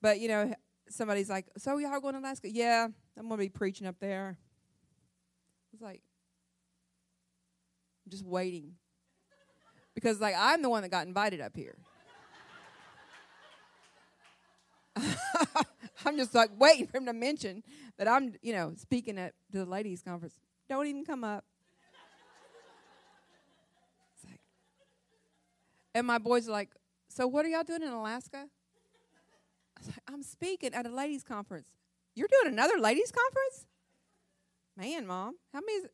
[0.01, 0.53] But you know
[0.89, 2.49] somebody's like so y'all going to alaska?
[2.49, 4.38] Yeah i'm going to be preaching up there.
[5.73, 6.01] It's like
[8.10, 8.74] just waiting
[9.95, 11.76] because like i'm the one that got invited up here
[16.06, 17.63] I'm just like waiting for him to mention
[17.98, 20.39] that I'm, you know, speaking at the ladies' conference.
[20.69, 21.45] Don't even come up.
[24.26, 24.39] Like,
[25.93, 26.69] and my boys are like,
[27.10, 28.48] "So what are y'all doing in Alaska?"
[29.78, 31.67] I was like, "I'm speaking at a ladies' conference."
[32.15, 33.65] You're doing another ladies' conference?
[34.76, 35.88] Man, mom, how many?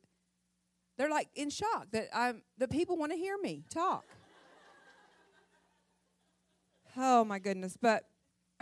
[0.98, 4.06] They're like in shock that I'm that people want to hear me talk.
[6.98, 7.78] Oh my goodness!
[7.82, 8.04] But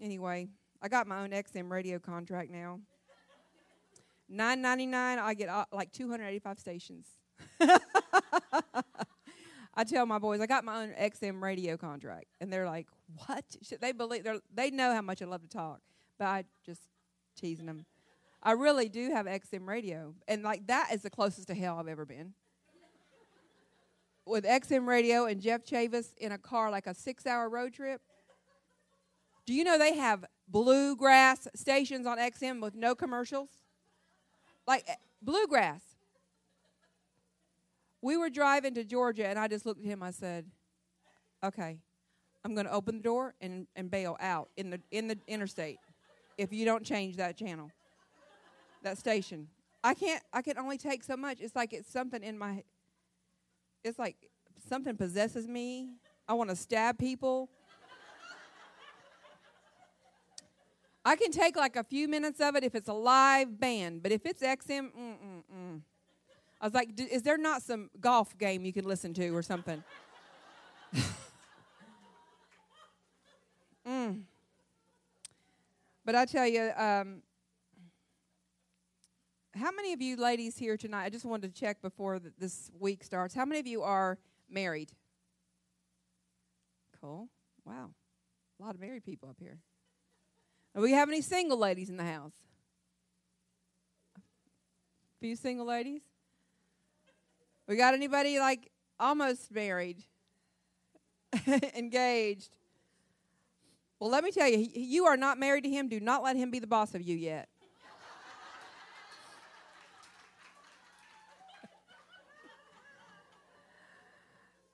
[0.00, 0.48] anyway,
[0.80, 2.80] I got my own XM radio contract now.
[4.28, 5.18] Nine ninety nine.
[5.18, 7.06] I get uh, like two hundred eighty five stations.
[9.74, 12.86] I tell my boys I got my own XM radio contract, and they're like,
[13.26, 15.80] "What?" Should they believe they they know how much I love to talk,
[16.18, 16.80] but I just
[17.36, 17.84] teasing them.
[18.42, 21.88] I really do have XM radio, and like that is the closest to hell I've
[21.88, 22.32] ever been.
[24.26, 28.00] With XM radio and Jeff Chavis in a car, like a six hour road trip.
[29.46, 33.50] Do you know they have bluegrass stations on XM with no commercials?
[34.66, 35.82] Like eh, bluegrass.
[38.02, 40.02] We were driving to Georgia, and I just looked at him.
[40.02, 40.46] I said,
[41.44, 41.78] "Okay,
[42.44, 45.78] I'm to open the door and, and bail out in the in the interstate
[46.38, 47.70] if you don't change that channel,
[48.82, 49.48] that station.
[49.82, 50.22] I can't.
[50.32, 51.40] I can only take so much.
[51.40, 52.62] It's like it's something in my.
[53.82, 54.16] It's like
[54.68, 55.88] something possesses me.
[56.28, 57.50] I want to stab people.
[61.04, 64.12] I can take like a few minutes of it if it's a live band, but
[64.12, 65.80] if it's XM, mm-mm-mm.
[66.60, 69.82] I was like, is there not some golf game you can listen to or something?
[73.88, 74.20] mm.
[76.04, 77.22] But I tell you, um,
[79.58, 81.04] how many of you ladies here tonight?
[81.04, 83.34] I just wanted to check before th- this week starts.
[83.34, 84.92] How many of you are married?
[87.00, 87.28] Cool.
[87.64, 87.90] Wow.
[88.58, 89.58] A lot of married people up here.
[90.74, 92.34] Do we have any single ladies in the house?
[94.16, 94.20] A
[95.20, 96.02] few single ladies?
[97.66, 100.04] We got anybody like almost married?
[101.76, 102.56] Engaged?
[103.98, 105.88] Well, let me tell you, you are not married to him.
[105.88, 107.49] Do not let him be the boss of you yet.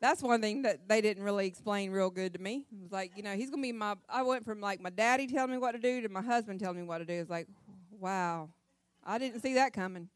[0.01, 2.66] That's one thing that they didn't really explain real good to me.
[2.70, 3.94] It was like, you know, he's gonna be my.
[4.09, 6.76] I went from like my daddy telling me what to do to my husband telling
[6.76, 7.14] me what to do.
[7.14, 7.49] It's like,
[7.99, 8.51] wow,
[9.05, 10.09] I didn't see that coming.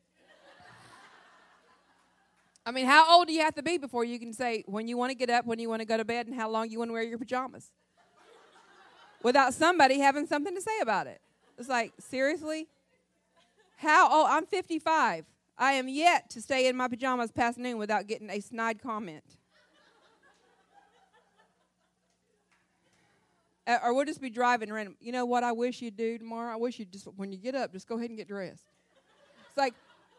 [2.66, 4.98] I mean, how old do you have to be before you can say when you
[4.98, 6.78] want to get up, when you want to go to bed, and how long you
[6.78, 7.70] want to wear your pajamas?
[9.22, 11.22] Without somebody having something to say about it.
[11.56, 12.68] It's like, seriously?
[13.78, 14.26] How old?
[14.28, 15.24] I'm 55.
[15.56, 19.36] I am yet to stay in my pajamas past noon without getting a snide comment.
[23.70, 24.96] Uh, or we'll just be driving random.
[25.00, 26.52] You know what I wish you'd do tomorrow?
[26.52, 28.64] I wish you'd just, when you get up, just go ahead and get dressed.
[29.48, 29.74] It's like,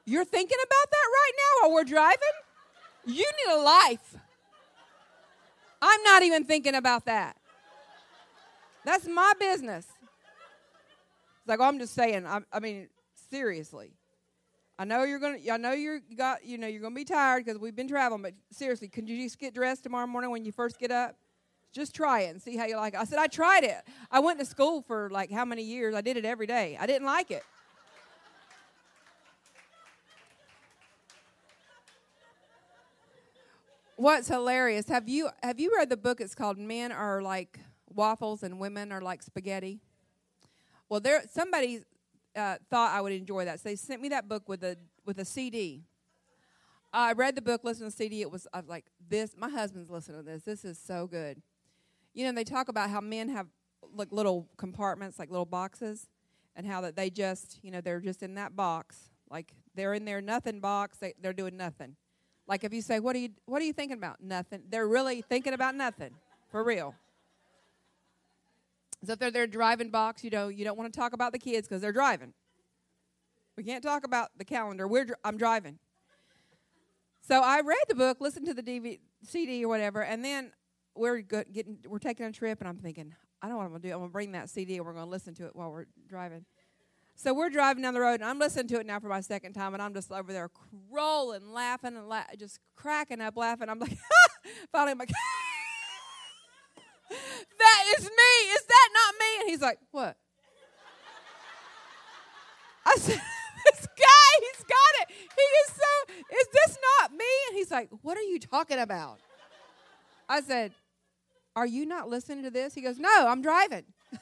[0.06, 2.18] you're thinking about that right now while we're driving?
[3.06, 4.16] You need a life.
[5.82, 7.36] I'm not even thinking about that.
[8.86, 9.86] That's my business.
[11.39, 12.26] It's like, oh, I'm just saying.
[12.26, 12.88] I, I mean,
[13.30, 13.91] seriously.
[14.80, 15.38] I know you're gonna.
[15.52, 16.45] I know you're got.
[16.45, 18.22] You know you're gonna be tired because we've been traveling.
[18.22, 21.16] But seriously, can you just get dressed tomorrow morning when you first get up?
[21.72, 22.99] Just try it and see how you like it.
[22.99, 23.78] I said I tried it.
[24.11, 25.95] I went to school for like how many years?
[25.95, 26.78] I did it every day.
[26.80, 27.43] I didn't like it.
[33.95, 34.89] What's hilarious?
[34.89, 36.19] Have you have you read the book?
[36.19, 37.59] It's called Men Are Like
[37.93, 39.80] Waffles and Women Are Like Spaghetti.
[40.89, 41.84] Well, there somebody
[42.36, 45.19] uh, thought I would enjoy that, so they sent me that book with a with
[45.19, 45.84] a CD.
[46.91, 48.22] I read the book, listened to the CD.
[48.22, 49.36] It was I was like this.
[49.38, 50.43] My husband's listening to this.
[50.43, 51.41] This is so good.
[52.14, 53.47] You know, they talk about how men have
[53.93, 56.07] like little compartments, like little boxes,
[56.55, 60.05] and how that they just, you know, they're just in that box, like they're in
[60.05, 60.97] their nothing box.
[60.97, 61.95] They, they're doing nothing.
[62.47, 64.64] Like if you say, "What are you What are you thinking about?" Nothing.
[64.70, 66.12] They're really thinking about nothing,
[66.49, 66.95] for real.
[69.05, 71.39] So if they're their driving box, you know, you don't want to talk about the
[71.39, 72.34] kids because they're driving.
[73.55, 74.88] We can't talk about the calendar.
[74.88, 75.80] We're I'm driving.
[77.22, 80.51] So I read the book, listened to the DVD, CD or whatever, and then
[80.96, 83.84] we're getting we're taking a trip, and I'm thinking, I don't know what I'm gonna
[83.84, 83.92] do.
[83.92, 86.46] I'm gonna bring that CD, and we're gonna listen to it while we're driving.
[87.16, 89.54] So we're driving down the road, and I'm listening to it now for my second
[89.54, 90.50] time, and I'm just over there
[90.89, 93.70] rolling, laughing, and la- just cracking up, laughing.
[93.70, 93.98] I'm like,
[94.72, 95.12] finally, I'm like,
[97.10, 98.52] that is me.
[98.54, 99.42] Is that not me?
[99.42, 100.18] And he's like, what?
[102.86, 103.22] I said,
[103.66, 105.10] this guy, he's got it.
[105.10, 107.26] He is so, is this not me?
[107.50, 109.20] And he's like, what are you talking about?
[110.28, 110.72] I said,
[111.56, 112.74] are you not listening to this?
[112.74, 113.84] He goes, no, I'm driving.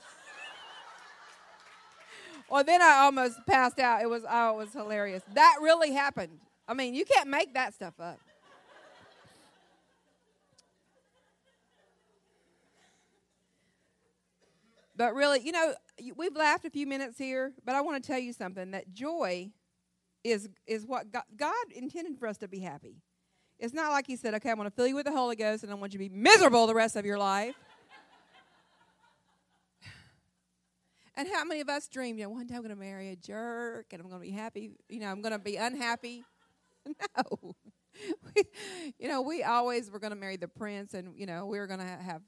[2.49, 4.01] well, then I almost passed out.
[4.01, 5.23] It was, oh, it was hilarious.
[5.33, 6.39] That really happened.
[6.67, 8.19] I mean, you can't make that stuff up.
[14.95, 15.75] But really, you know,
[16.17, 19.49] we've laughed a few minutes here, but I want to tell you something that joy
[20.25, 22.97] is is what God, God intended for us to be happy.
[23.59, 25.63] It's not like he said, "Okay, I'm going to fill you with the Holy Ghost
[25.63, 27.55] and I want you to be miserable the rest of your life."
[31.17, 33.15] And how many of us dream, you know, one day I'm going to marry a
[33.17, 36.23] jerk and I'm going to be happy, you know, I'm going to be unhappy?
[37.17, 37.55] No.
[38.35, 38.43] We,
[38.97, 41.67] you know, we always were going to marry the prince and, you know, we were
[41.67, 42.21] going to have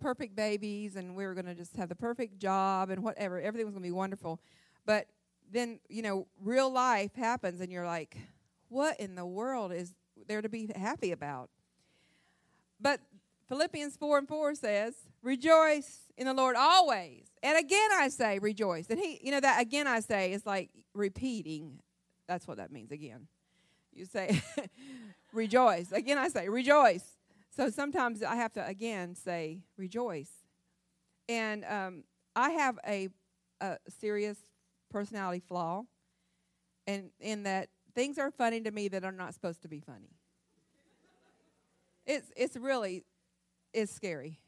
[0.00, 3.38] perfect babies and we were going to just have the perfect job and whatever.
[3.38, 4.40] Everything was going to be wonderful.
[4.86, 5.06] But
[5.52, 8.16] then, you know, real life happens and you're like,
[8.68, 9.94] what in the world is
[10.28, 11.50] there to be happy about?
[12.80, 13.00] But
[13.48, 17.26] Philippians 4 and 4 says, Rejoice in the Lord always.
[17.42, 18.86] And again I say, rejoice.
[18.90, 21.80] And he, you know, that again I say is like repeating.
[22.28, 23.26] That's what that means again.
[23.92, 24.42] You say,
[25.32, 25.92] rejoice.
[25.92, 27.04] Again I say, rejoice.
[27.50, 30.30] So sometimes I have to again say, rejoice.
[31.28, 32.04] And um,
[32.36, 33.08] I have a,
[33.60, 34.38] a serious
[34.90, 35.84] personality flaw,
[36.86, 40.10] and in that things are funny to me that are not supposed to be funny.
[42.06, 43.04] It's it's really
[43.72, 44.40] it's scary,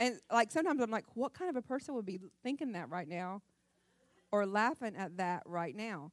[0.00, 3.08] and like sometimes I'm like, what kind of a person would be thinking that right
[3.08, 3.42] now,
[4.32, 6.12] or laughing at that right now?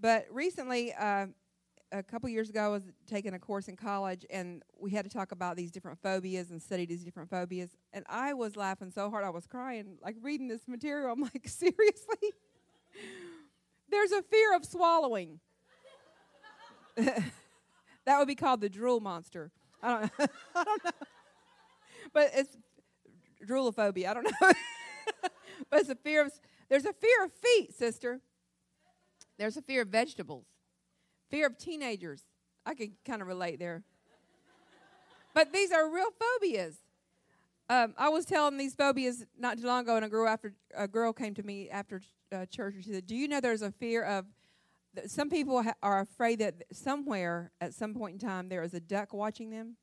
[0.00, 1.26] But recently, uh,
[1.92, 5.10] a couple years ago, I was taking a course in college, and we had to
[5.10, 7.70] talk about these different phobias and study these different phobias.
[7.92, 11.12] And I was laughing so hard, I was crying, like reading this material.
[11.12, 12.32] I'm like, seriously?
[13.94, 15.38] There's a fear of swallowing.
[16.96, 19.52] that would be called the drool monster.
[19.80, 20.26] I don't know.
[20.56, 20.90] I don't know.
[22.12, 22.56] But it's
[23.46, 24.08] droolophobia.
[24.08, 24.32] I don't know.
[25.70, 26.32] but it's a fear of
[26.68, 28.20] there's a fear of feet, sister.
[29.38, 30.46] There's a fear of vegetables.
[31.30, 32.24] Fear of teenagers.
[32.66, 33.84] I could kind of relate there.
[35.34, 36.78] But these are real phobias.
[37.70, 40.86] Um, I was telling these phobias not too long ago, and a girl after a
[40.86, 43.70] girl came to me after uh, church, and she said, "Do you know there's a
[43.70, 44.26] fear of
[45.06, 48.80] some people ha- are afraid that somewhere at some point in time there is a
[48.80, 49.76] duck watching them."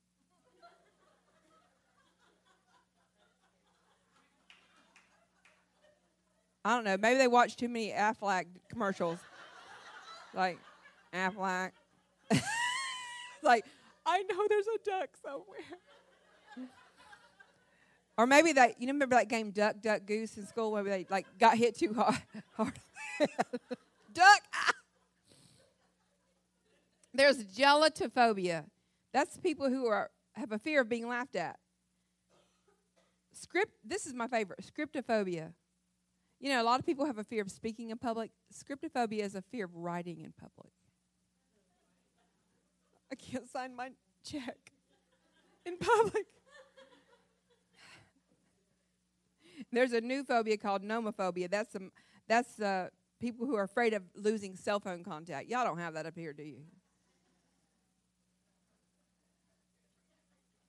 [6.64, 6.98] I don't know.
[6.98, 9.18] Maybe they watch too many Aflac commercials,
[10.36, 10.60] like
[11.12, 11.72] Aflac.
[13.42, 13.66] like
[14.06, 15.80] I know there's a duck somewhere.
[18.18, 21.26] Or maybe that you remember that game Duck Duck Goose in school where they like
[21.40, 22.22] got hit too hard.
[22.56, 22.80] hard.
[24.14, 24.42] Duck.
[24.54, 24.74] Ah!
[27.14, 28.66] There's gelatophobia.
[29.14, 31.58] That's people who are have a fear of being laughed at.
[33.34, 33.74] Script.
[33.84, 34.60] This is my favorite.
[34.62, 35.54] Scriptophobia.
[36.40, 38.32] You know, a lot of people have a fear of speaking in public.
[38.54, 40.74] Scriptophobia is a fear of writing in public.
[43.12, 43.92] I can't sign my
[44.24, 44.72] check
[45.66, 46.26] in public.
[49.72, 51.50] There's a new phobia called nomophobia.
[51.50, 51.92] That's some
[52.28, 52.90] that's uh,
[53.20, 55.50] people who are afraid of losing cell phone contact.
[55.50, 56.62] Y'all don't have that up here, do you?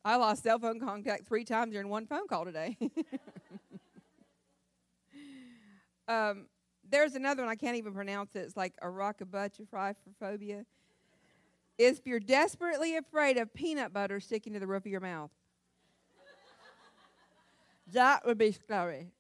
[0.05, 2.77] I lost cell phone contact three times during one phone call today.
[6.09, 6.47] um,
[6.89, 8.41] there's another one I can't even pronounce it.
[8.41, 10.65] It's like aracabutrophobia.
[11.79, 15.31] Is if you're desperately afraid of peanut butter sticking to the roof of your mouth.
[17.93, 19.13] That would be scary.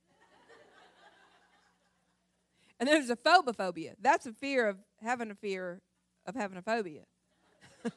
[2.80, 3.94] And there's a phobophobia.
[4.00, 5.80] That's a fear of having a fear
[6.26, 7.02] of having a phobia.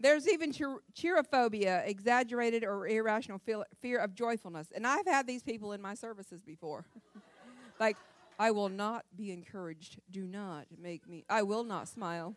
[0.00, 3.40] there's even cheer- cherophobia, exaggerated or irrational
[3.80, 4.68] fear of joyfulness.
[4.74, 6.86] And I've had these people in my services before.
[7.80, 7.96] like,
[8.38, 10.00] I will not be encouraged.
[10.10, 12.36] Do not make me, I will not smile.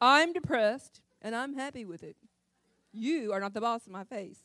[0.00, 2.16] I'm depressed and I'm happy with it.
[2.92, 4.38] You are not the boss of my face.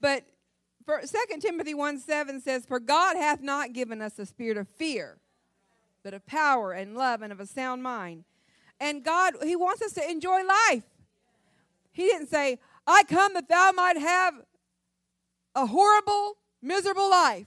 [0.00, 0.24] but
[0.84, 4.68] for 2 Timothy 1 7 says, For God hath not given us a spirit of
[4.68, 5.18] fear,
[6.02, 8.24] but of power and love and of a sound mind.
[8.80, 10.84] And God, He wants us to enjoy life.
[11.92, 14.34] He didn't say, I come that thou might have
[15.54, 17.46] a horrible, miserable life.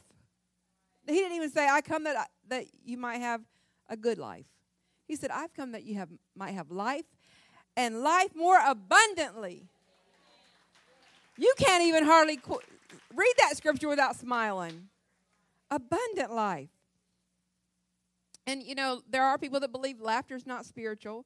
[1.07, 3.41] He didn't even say, I come that, I, that you might have
[3.89, 4.45] a good life.
[5.07, 7.05] He said, I've come that you have, might have life
[7.77, 9.67] and life more abundantly.
[11.37, 12.61] You can't even hardly qu-
[13.13, 14.87] read that scripture without smiling.
[15.69, 16.69] Abundant life.
[18.47, 21.25] And you know, there are people that believe laughter is not spiritual,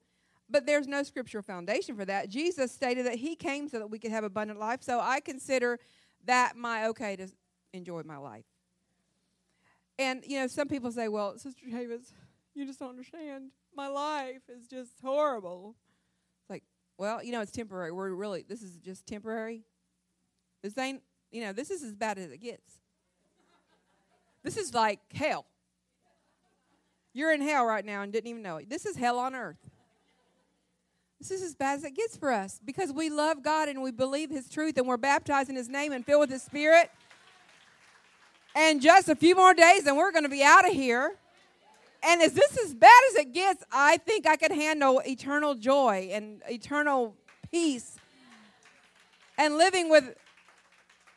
[0.50, 2.30] but there's no scriptural foundation for that.
[2.30, 5.80] Jesus stated that he came so that we could have abundant life, so I consider
[6.26, 7.28] that my okay to
[7.74, 8.46] enjoy my life.
[10.00, 12.14] And you know, some people say, "Well, Sister Chavis,
[12.54, 13.52] you just don't understand.
[13.76, 15.76] My life is just horrible."
[16.42, 16.64] It's like,
[16.98, 17.92] well, you know, it's temporary.
[17.92, 19.64] We're really this is just temporary.
[20.62, 22.80] This ain't, you know, this is as bad as it gets.
[24.44, 25.46] This is like hell.
[27.14, 28.70] You're in hell right now and didn't even know it.
[28.70, 29.58] This is hell on earth.
[31.20, 33.92] This is as bad as it gets for us because we love God and we
[33.92, 36.90] believe His truth and we're baptized in His name and filled with His Spirit.
[38.56, 41.16] And just a few more days and we're going to be out of here.
[42.04, 43.64] And is this as bad as it gets?
[43.72, 47.16] I think I could handle eternal joy and eternal
[47.52, 47.98] peace
[49.38, 50.16] and living with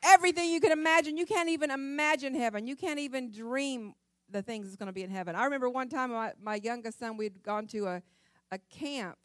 [0.02, 1.16] everything you can imagine.
[1.16, 2.66] You can't even imagine heaven.
[2.66, 3.94] You can't even dream
[4.30, 5.36] the things that's going to be in heaven.
[5.36, 8.02] I remember one time my, my youngest son, we'd gone to a,
[8.50, 9.18] a camp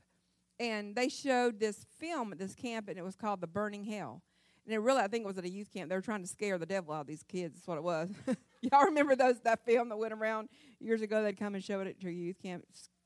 [0.60, 4.22] and they showed this film at this camp and it was called The Burning Hell.
[4.68, 5.88] And it really, I think it was at a youth camp.
[5.88, 7.56] They were trying to scare the devil out of these kids.
[7.56, 8.10] That's what it was.
[8.62, 10.50] Y'all remember those that film that went around
[10.82, 11.24] years ago?
[11.24, 12.66] They'd come and show it at your youth camp.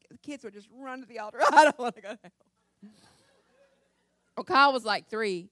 [0.09, 1.37] The kids would just run to the altar.
[1.51, 2.91] I don't want to go to hell.
[4.35, 5.49] Well, Kyle was like three,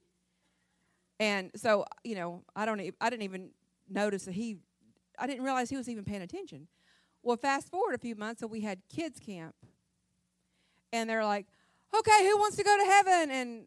[1.20, 3.50] and so you know, I don't, I didn't even
[3.88, 4.56] notice that he,
[5.16, 6.66] I didn't realize he was even paying attention.
[7.22, 9.54] Well, fast forward a few months, and we had kids camp,
[10.92, 11.46] and they're like,
[11.96, 13.66] "Okay, who wants to go to heaven?" And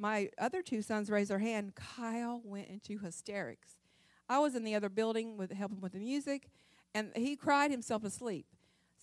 [0.00, 1.74] my other two sons raised their hand.
[1.74, 3.76] Kyle went into hysterics.
[4.28, 6.48] I was in the other building with helping with the music,
[6.94, 8.46] and he cried himself to sleep.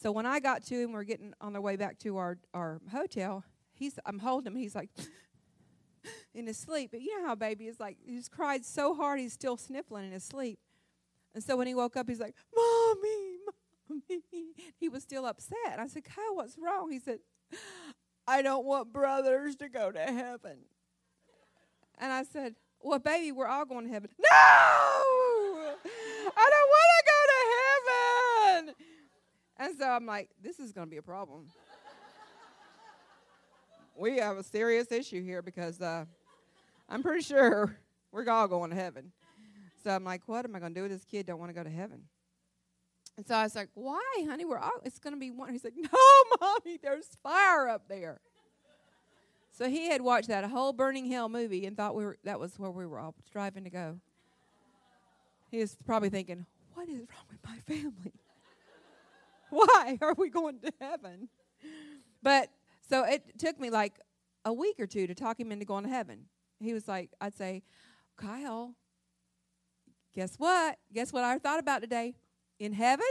[0.01, 2.81] So when I got to him, we're getting on the way back to our, our
[2.91, 3.43] hotel.
[3.73, 4.57] He's I'm holding him.
[4.57, 4.89] He's like,
[6.33, 6.91] in his sleep.
[6.91, 9.57] But you know how a baby is like, he just cried so hard he's still
[9.57, 10.59] sniffling in his sleep.
[11.33, 13.53] And so when he woke up, he's like, Mommy, Mommy.
[14.79, 15.79] He was still upset.
[15.79, 16.91] I said, Kyle, what's wrong?
[16.91, 17.19] He said,
[18.27, 20.59] I don't want brothers to go to heaven.
[21.97, 24.09] And I said, Well, baby, we're all going to heaven.
[24.19, 24.27] No!
[26.29, 27.41] I don't want to go to
[28.65, 28.75] heaven.
[29.57, 31.47] And so I'm like, This is going to be a problem.
[33.97, 36.05] we have a serious issue here because uh,
[36.87, 37.75] I'm pretty sure
[38.11, 39.11] we're all going to heaven.
[39.83, 41.25] So I'm like, What am I going to do with this kid?
[41.25, 42.03] Don't want to go to heaven.
[43.17, 44.45] And so I was like, "Why, honey?
[44.45, 44.79] We're all.
[44.85, 45.89] It's going to be one." He's like, "No,
[46.39, 48.21] mommy, there's fire up there."
[49.57, 52.59] So he had watched that whole Burning Hell movie and thought we were that was
[52.59, 53.99] where we were all striving to go.
[55.49, 56.45] He was probably thinking,
[56.75, 58.13] "What is wrong with my family?
[59.49, 61.29] Why are we going to heaven?"
[62.21, 62.49] But
[62.87, 63.99] so it took me like
[64.45, 66.25] a week or two to talk him into going to heaven.
[66.59, 67.63] He was like, "I'd say,
[68.15, 68.75] Kyle,
[70.13, 70.77] guess what?
[70.93, 72.13] Guess what I thought about today?
[72.59, 73.09] In heaven,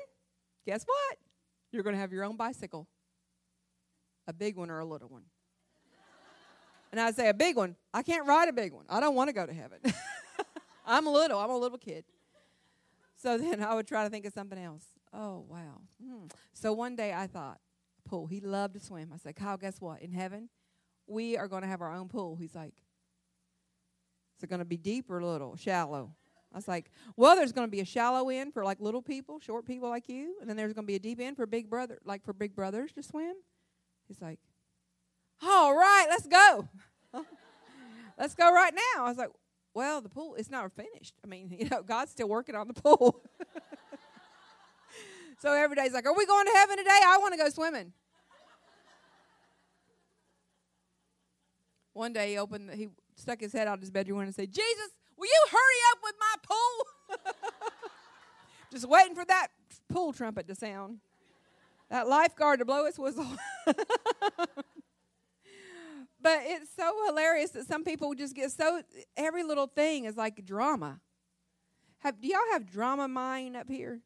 [0.64, 1.18] guess what?
[1.72, 2.86] You're going to have your own bicycle,
[4.28, 5.24] a big one or a little one."
[6.96, 7.76] And I say, a big one.
[7.92, 8.86] I can't ride a big one.
[8.88, 9.80] I don't want to go to heaven.
[10.86, 11.38] I'm little.
[11.38, 12.06] I'm a little kid.
[13.16, 14.82] So then I would try to think of something else.
[15.12, 15.82] Oh, wow.
[16.02, 16.28] Hmm.
[16.54, 17.60] So one day I thought,
[18.06, 18.26] pool.
[18.26, 19.10] He loved to swim.
[19.12, 20.00] I said, Kyle, guess what?
[20.00, 20.48] In heaven,
[21.06, 22.34] we are going to have our own pool.
[22.34, 22.72] He's like,
[24.38, 26.14] is it going to be deep or little, shallow?
[26.50, 29.38] I was like, well, there's going to be a shallow end for like little people,
[29.38, 31.68] short people like you, and then there's going to be a deep end for big
[31.68, 33.34] brother, like for big brothers to swim.
[34.08, 34.38] He's like,
[35.42, 36.68] all right, let's go.
[38.18, 39.04] let's go right now.
[39.04, 39.30] I was like,
[39.74, 41.14] well, the pool is not finished.
[41.22, 43.22] I mean, you know, God's still working on the pool.
[45.38, 47.00] so every day he's like, are we going to heaven today?
[47.04, 47.92] I want to go swimming.
[51.92, 54.34] One day he opened, the, he stuck his head out of his bedroom window and
[54.34, 56.86] said, Jesus, will you hurry up with my pool?
[58.70, 59.48] Just waiting for that
[59.88, 60.98] pool trumpet to sound.
[61.88, 63.26] That lifeguard to blow his whistle.
[66.26, 68.82] But it's so hilarious that some people just get so
[69.16, 70.98] every little thing is like drama.
[71.98, 74.00] Have do y'all have Dramamine up here?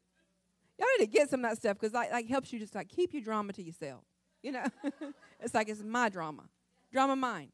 [0.77, 2.89] Y'all need to get some of that stuff because like, like helps you just like
[2.89, 4.03] keep your drama to yourself.
[4.43, 4.65] You know,
[5.39, 6.43] it's like it's my drama,
[6.91, 7.49] drama mine.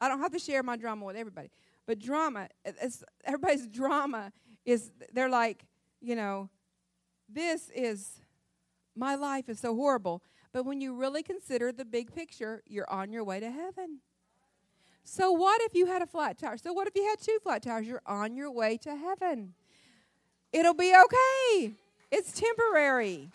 [0.00, 1.52] I don't have to share my drama with everybody,
[1.86, 4.32] but drama, it's, everybody's drama
[4.64, 5.64] is they're like,
[6.00, 6.50] you know,
[7.28, 8.18] this is
[8.96, 10.24] my life is so horrible.
[10.52, 14.00] But when you really consider the big picture, you're on your way to heaven.
[15.04, 16.56] So, what if you had a flat tire?
[16.56, 17.86] So, what if you had two flat tires?
[17.86, 19.54] You're on your way to heaven.
[20.52, 21.72] It'll be okay,
[22.10, 23.28] it's temporary.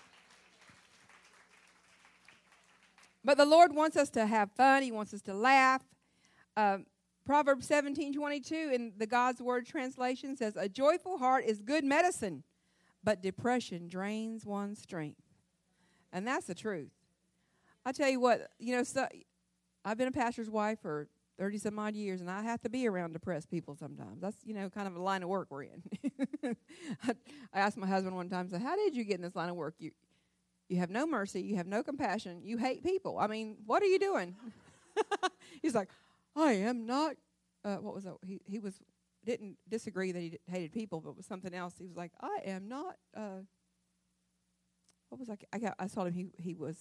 [3.24, 5.84] But the Lord wants us to have fun, He wants us to laugh.
[6.58, 6.86] Um,
[7.26, 12.44] Proverbs 17 22 in the God's Word translation says, A joyful heart is good medicine,
[13.04, 15.22] but depression drains one's strength.
[16.12, 16.92] And that's the truth.
[17.86, 19.08] I tell you what, you know, so,
[19.84, 21.08] I've been a pastor's wife for
[21.40, 24.22] 30 some odd years, and I have to be around depressed people sometimes.
[24.22, 25.82] That's, you know, kind of a line of work we're in.
[27.04, 27.16] I,
[27.54, 29.56] I asked my husband one time, said, How did you get in this line of
[29.56, 29.76] work?
[29.80, 29.92] You,
[30.70, 33.18] you have no mercy, you have no compassion, you hate people.
[33.18, 34.36] I mean, what are you doing?
[35.62, 35.90] He's like,
[36.36, 37.16] I am not.
[37.66, 38.16] Uh, what was that?
[38.24, 38.76] He, he was
[39.26, 41.76] didn't disagree that he hated people, but was something else.
[41.78, 42.96] He was like, I am not.
[43.16, 43.42] Uh,
[45.10, 45.38] what was I?
[45.54, 46.14] I, got, I saw him.
[46.14, 46.78] He he was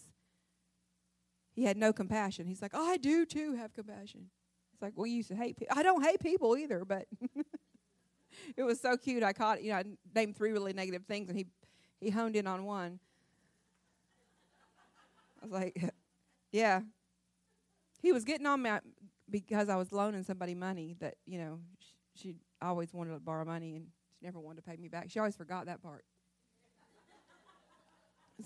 [1.61, 2.47] he had no compassion.
[2.47, 4.31] He's like, I do too have compassion.
[4.73, 5.77] It's like, well, you used to hate people.
[5.77, 7.07] I don't hate people either, but
[8.57, 9.23] it was so cute.
[9.23, 9.85] I caught, you know, I
[10.15, 11.45] named three really negative things, and he
[12.01, 12.99] he honed in on one.
[15.43, 15.85] I was like,
[16.53, 16.81] yeah.
[18.01, 18.71] He was getting on me
[19.29, 21.61] because I was loaning somebody money that you know
[22.15, 23.89] she always wanted to borrow money and
[24.19, 25.11] she never wanted to pay me back.
[25.11, 26.07] She always forgot that part.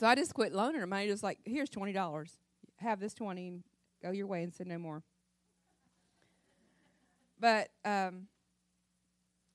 [0.00, 1.06] so I just quit loaning her money.
[1.06, 2.40] Just like, here's twenty dollars
[2.84, 3.62] have this 20 and
[4.02, 5.02] go your way and sin no more.
[7.40, 8.28] But um,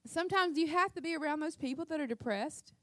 [0.06, 2.74] sometimes you have to be around those people that are depressed.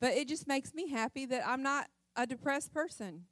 [0.00, 3.24] But it just makes me happy that I'm not a depressed person.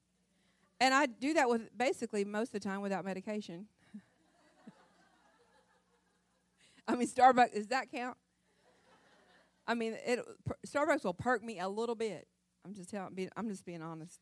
[0.80, 3.66] And I do that with basically most of the time without medication.
[6.89, 8.16] I mean, Starbucks, does that count?
[9.66, 10.20] I mean, it,
[10.66, 12.26] Starbucks will perk me a little bit.
[12.64, 14.20] I'm just telling, I'm just being honest.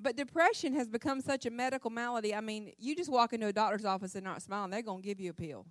[0.00, 2.34] But depression has become such a medical malady.
[2.34, 5.06] I mean, you just walk into a doctor's office and not smiling, they're going to
[5.06, 5.66] give you a pill.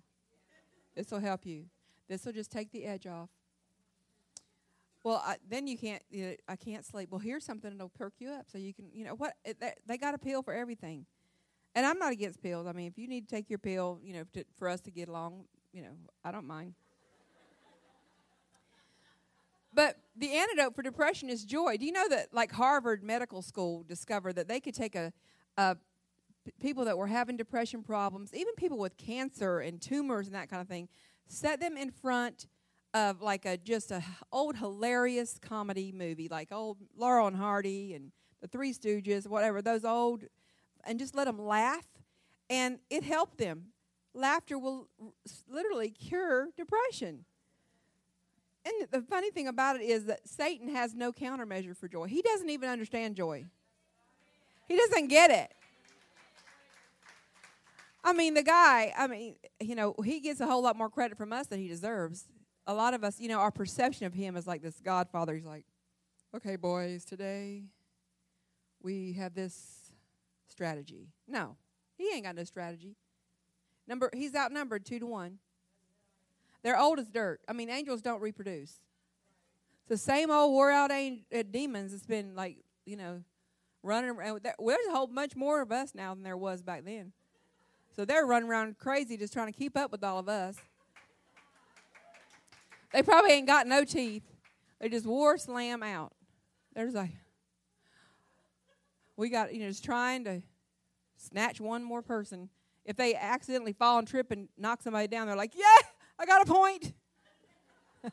[0.94, 1.66] This will help you.
[2.08, 3.28] This will just take the edge off.
[5.02, 6.02] Well, I, then you can't.
[6.10, 7.10] You know, I can't sleep.
[7.10, 8.88] Well, here's something that'll perk you up, so you can.
[8.92, 9.34] You know what?
[9.44, 11.04] They, they got a pill for everything,
[11.74, 12.66] And I'm not against pills.
[12.66, 14.90] I mean, if you need to take your pill, you know, to, for us to
[14.90, 15.92] get along, you know,
[16.24, 16.74] I don't mind.
[19.74, 21.76] But the antidote for depression is joy.
[21.76, 25.12] Do you know that, like Harvard Medical School discovered that they could take a,
[26.60, 30.62] people that were having depression problems, even people with cancer and tumors and that kind
[30.62, 30.88] of thing,
[31.26, 32.46] set them in front
[32.92, 38.12] of like a just a old hilarious comedy movie, like old Laurel and Hardy and
[38.40, 40.24] the Three Stooges, whatever those old,
[40.84, 41.86] and just let them laugh,
[42.48, 43.72] and it helped them.
[44.12, 44.88] Laughter will
[45.48, 47.24] literally cure depression.
[48.64, 52.06] And the funny thing about it is that Satan has no countermeasure for joy.
[52.06, 53.44] He doesn't even understand joy.
[54.68, 55.52] He doesn't get it.
[58.02, 61.16] I mean, the guy, I mean, you know, he gets a whole lot more credit
[61.16, 62.26] from us than he deserves.
[62.66, 65.34] A lot of us, you know, our perception of him is like this godfather.
[65.34, 65.64] He's like,
[66.34, 67.64] okay, boys, today
[68.82, 69.90] we have this
[70.48, 71.08] strategy.
[71.26, 71.56] No,
[71.96, 72.96] he ain't got no strategy.
[73.86, 75.38] Number, he's outnumbered two to one.
[76.64, 77.42] They're old as dirt.
[77.46, 78.80] I mean, angels don't reproduce.
[79.82, 82.56] It's the same old wore out uh, demons that's been like,
[82.86, 83.22] you know,
[83.82, 84.40] running around.
[84.42, 87.12] There's a whole bunch more of us now than there was back then.
[87.94, 90.56] So they're running around crazy just trying to keep up with all of us.
[92.94, 94.24] They probably ain't got no teeth.
[94.80, 96.12] They just wore slam out.
[96.74, 97.12] There's like,
[99.16, 100.42] We got, you know, just trying to
[101.18, 102.48] snatch one more person.
[102.86, 105.88] If they accidentally fall and trip and knock somebody down, they're like, yeah,
[106.18, 106.92] I got a point.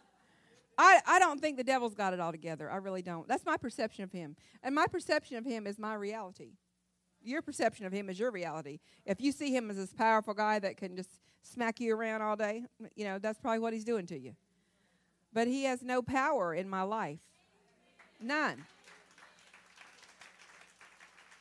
[0.78, 2.72] I, I don't think the devil's got it all together.
[2.72, 3.28] I really don't.
[3.28, 4.36] That's my perception of him.
[4.64, 6.54] And my perception of him is my reality.
[7.24, 8.80] Your perception of him is your reality.
[9.06, 11.10] If you see him as this powerful guy that can just
[11.44, 12.64] smack you around all day,
[12.96, 14.36] you know, that's probably what he's doing to you.
[15.34, 17.20] But he has no power in my life.
[18.20, 18.64] None.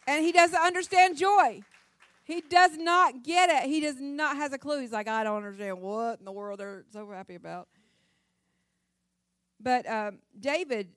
[0.06, 1.62] And he doesn't understand joy.
[2.31, 3.68] He does not get it.
[3.68, 4.81] He does not has a clue.
[4.81, 7.68] He's like, I don't understand what in the world they're so happy about.
[9.59, 10.89] But um, David,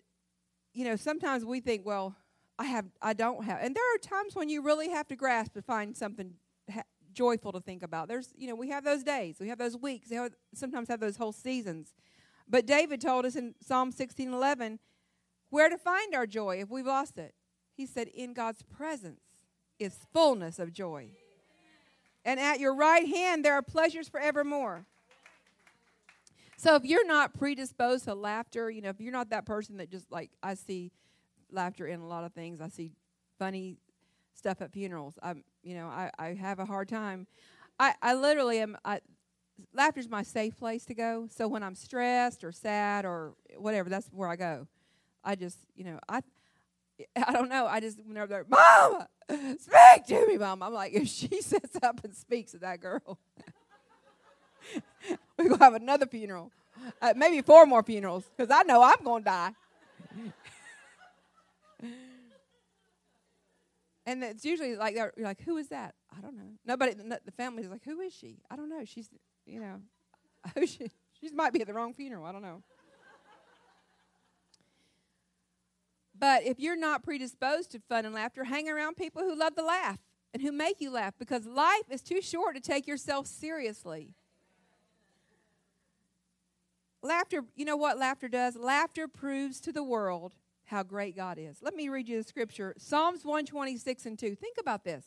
[0.73, 2.15] you know, sometimes we think, well,
[2.57, 5.53] I have, I don't have, and there are times when you really have to grasp
[5.53, 6.33] to find something
[6.71, 8.07] ha- joyful to think about.
[8.07, 10.99] There's, you know, we have those days, we have those weeks, we have, sometimes have
[10.99, 11.93] those whole seasons.
[12.47, 14.79] But David told us in Psalm 16:11
[15.49, 17.33] where to find our joy if we've lost it.
[17.75, 19.21] He said, "In God's presence
[19.79, 21.11] is fullness of joy,
[22.25, 24.85] and at your right hand there are pleasures forevermore."
[26.57, 29.89] So if you're not predisposed to laughter, you know, if you're not that person that
[29.89, 30.91] just like I see
[31.53, 32.59] laughter in a lot of things.
[32.59, 32.91] I see
[33.37, 33.77] funny
[34.33, 35.17] stuff at funerals.
[35.21, 37.27] I'm, you know, I, I have a hard time.
[37.79, 38.77] I, I literally am.
[38.83, 38.99] I,
[39.73, 41.27] laughter's my safe place to go.
[41.29, 44.67] So when I'm stressed or sad or whatever, that's where I go.
[45.23, 46.21] I just, you know, I,
[47.15, 47.65] I don't know.
[47.67, 49.05] I just whenever they're, Mom,
[49.59, 50.61] speak to me, Mom.
[50.63, 53.19] I'm like, if she sits up and speaks to that girl,
[55.37, 56.51] we're gonna have another funeral,
[57.01, 59.51] uh, maybe four more funerals, because I know I'm gonna die.
[64.05, 65.95] And it's usually like they're you're like, who is that?
[66.15, 66.51] I don't know.
[66.65, 66.93] Nobody.
[66.93, 68.37] The, the family's like, who is she?
[68.51, 68.83] I don't know.
[68.83, 69.09] She's,
[69.45, 69.79] you know,
[70.55, 70.91] who she?
[71.21, 72.25] She might be at the wrong funeral.
[72.25, 72.63] I don't know.
[76.23, 79.61] But if you're not predisposed to fun and laughter, hang around people who love to
[79.61, 79.97] laugh
[80.33, 84.13] and who make you laugh because life is too short to take yourself seriously.
[87.01, 88.55] Laughter, you know what laughter does?
[88.55, 91.57] Laughter proves to the world how great God is.
[91.61, 94.33] Let me read you the scripture Psalms 126 and 2.
[94.33, 95.03] Think about this.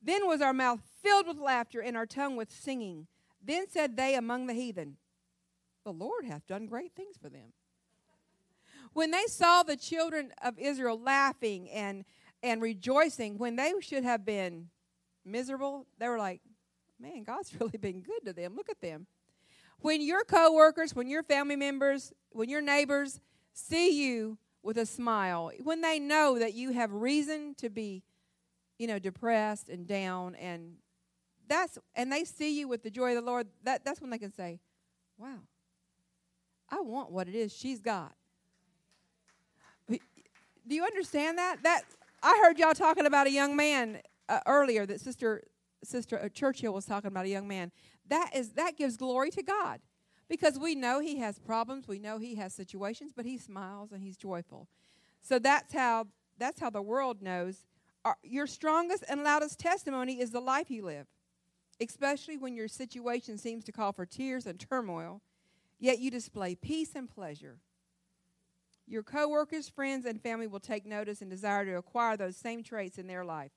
[0.00, 3.08] Then was our mouth filled with laughter and our tongue with singing.
[3.44, 4.98] Then said they among the heathen,
[5.82, 7.52] The Lord hath done great things for them.
[8.96, 12.06] When they saw the children of Israel laughing and,
[12.42, 14.68] and rejoicing, when they should have been
[15.22, 16.40] miserable, they were like,
[16.98, 18.56] Man, God's really been good to them.
[18.56, 19.06] Look at them.
[19.80, 23.20] When your coworkers, when your family members, when your neighbors
[23.52, 28.02] see you with a smile, when they know that you have reason to be,
[28.78, 30.76] you know, depressed and down and
[31.46, 34.16] that's and they see you with the joy of the Lord, that, that's when they
[34.16, 34.58] can say,
[35.18, 35.40] Wow,
[36.70, 38.14] I want what it is she's got.
[40.66, 41.62] Do you understand that?
[41.62, 41.82] That
[42.22, 45.42] I heard y'all talking about a young man uh, earlier that sister
[45.84, 47.70] sister uh, Churchill was talking about a young man.
[48.08, 49.80] That is that gives glory to God
[50.28, 54.02] because we know he has problems, we know he has situations, but he smiles and
[54.02, 54.68] he's joyful.
[55.20, 56.08] So that's how
[56.38, 57.64] that's how the world knows.
[58.04, 61.06] Our, your strongest and loudest testimony is the life you live,
[61.80, 65.22] especially when your situation seems to call for tears and turmoil.
[65.78, 67.58] Yet you display peace and pleasure.
[68.86, 72.98] Your coworkers, friends, and family will take notice and desire to acquire those same traits
[72.98, 73.50] in their life.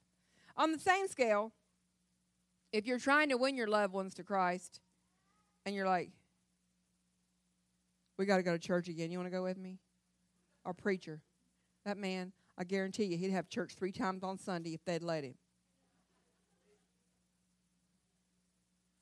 [0.57, 1.53] On the same scale,
[2.73, 4.81] if you're trying to win your loved ones to Christ
[5.65, 6.09] and you're like,
[8.17, 9.11] we got to go to church again.
[9.11, 9.79] You want to go with me?
[10.65, 11.21] Our preacher,
[11.85, 15.23] that man, I guarantee you, he'd have church three times on Sunday if they'd let
[15.23, 15.35] him.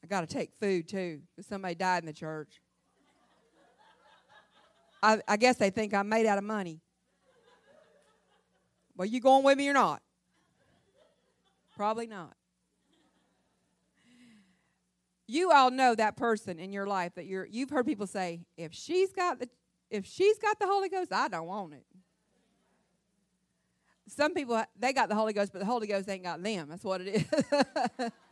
[0.03, 2.61] I got to take food too because somebody died in the church.
[5.01, 6.81] I, I guess they think I'm made out of money.
[8.95, 10.01] Well, you going with me or not?
[11.75, 12.33] Probably not.
[15.27, 18.73] You all know that person in your life that you're you've heard people say, if
[18.73, 19.49] she's got the
[19.91, 21.85] if she's got the Holy Ghost, I don't want it.
[24.07, 26.69] Some people they got the Holy Ghost, but the Holy Ghost ain't got them.
[26.69, 27.27] That's what it
[27.99, 28.11] is.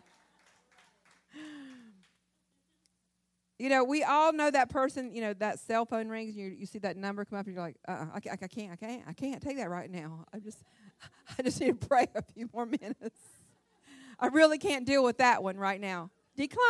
[3.58, 5.14] you know, we all know that person.
[5.14, 7.56] You know, that cell phone rings, and you, you see that number come up, and
[7.56, 10.26] you're like, uh, I, I can't, I can't, I can't take that right now.
[10.34, 10.60] I just,
[11.40, 13.20] I just need to pray a few more minutes.
[14.20, 16.10] I really can't deal with that one right now.
[16.36, 16.64] Decline,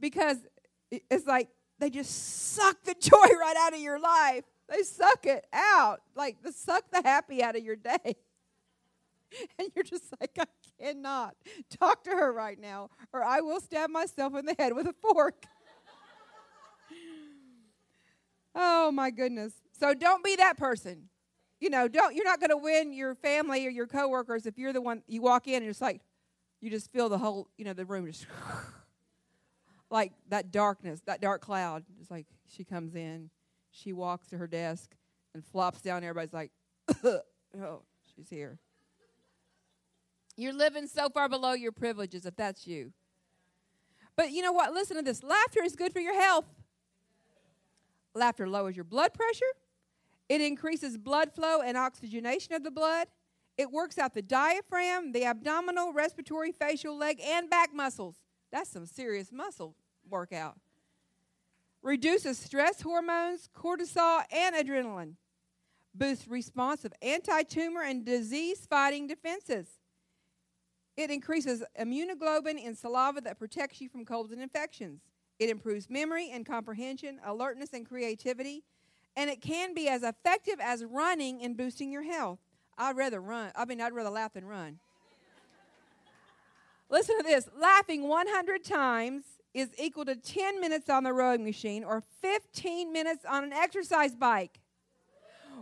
[0.00, 0.38] because
[0.90, 1.48] it's like
[1.78, 4.44] they just suck the joy right out of your life.
[4.68, 8.16] They suck it out, like they suck the happy out of your day.
[9.58, 10.44] And you're just like, I
[10.80, 11.34] cannot
[11.78, 14.92] talk to her right now, or I will stab myself in the head with a
[14.92, 15.44] fork.
[18.54, 19.52] oh my goodness.
[19.78, 21.08] So don't be that person.
[21.60, 24.72] You know, don't you're not going to win your family or your coworkers if you're
[24.72, 26.00] the one you walk in and it's like
[26.60, 28.26] you just feel the whole, you know, the room just
[29.90, 31.84] like that darkness, that dark cloud.
[32.00, 33.30] It's like she comes in,
[33.70, 34.94] she walks to her desk
[35.34, 36.04] and flops down.
[36.04, 36.52] Everybody's like,
[37.04, 37.82] oh,
[38.14, 38.58] she's here.
[40.38, 42.92] You're living so far below your privileges if that's you.
[44.14, 44.72] But you know what?
[44.72, 46.44] Listen to this laughter is good for your health.
[48.14, 49.52] Laughter lowers your blood pressure,
[50.28, 53.08] it increases blood flow and oxygenation of the blood.
[53.56, 58.14] It works out the diaphragm, the abdominal, respiratory, facial, leg, and back muscles.
[58.52, 59.74] That's some serious muscle
[60.08, 60.56] workout.
[61.82, 65.14] Reduces stress hormones, cortisol, and adrenaline.
[65.94, 69.77] Boosts response of anti tumor and disease fighting defenses.
[70.98, 75.00] It increases immunoglobulin in saliva that protects you from colds and infections.
[75.38, 78.64] It improves memory and comprehension, alertness and creativity,
[79.16, 82.40] and it can be as effective as running in boosting your health.
[82.76, 83.52] I'd rather run.
[83.54, 84.80] I mean, I'd rather laugh than run.
[86.90, 89.22] Listen to this laughing 100 times
[89.54, 94.16] is equal to 10 minutes on the rowing machine or 15 minutes on an exercise
[94.16, 94.58] bike.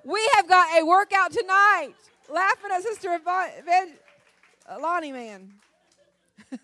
[0.03, 1.93] We have got a workout tonight.
[2.33, 3.49] Laughing at Sister uh,
[4.81, 5.55] Lonnie Man.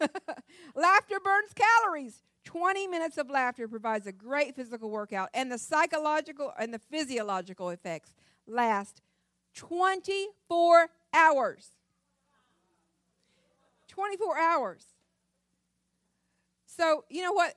[0.75, 2.23] laughter burns calories.
[2.45, 7.71] 20 minutes of laughter provides a great physical workout, and the psychological and the physiological
[7.71, 8.13] effects
[8.47, 9.01] last
[9.55, 11.71] 24 hours.
[13.89, 14.87] 24 hours.
[16.67, 17.55] So, you know what?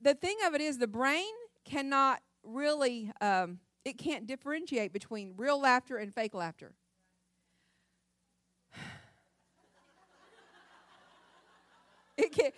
[0.00, 1.32] The thing of it is, the brain
[1.64, 6.74] cannot really, um, it can't differentiate between real laughter and fake laughter.
[12.38, 12.52] It can,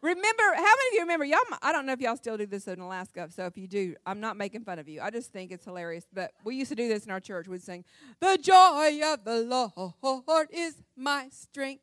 [0.00, 1.24] remember, how many of you remember?
[1.24, 3.28] Y'all, I don't know if y'all still do this in Alaska.
[3.34, 5.00] So if you do, I'm not making fun of you.
[5.00, 6.06] I just think it's hilarious.
[6.12, 7.46] But we used to do this in our church.
[7.48, 7.84] We'd sing,
[8.20, 11.82] "The joy of the Lord is my strength.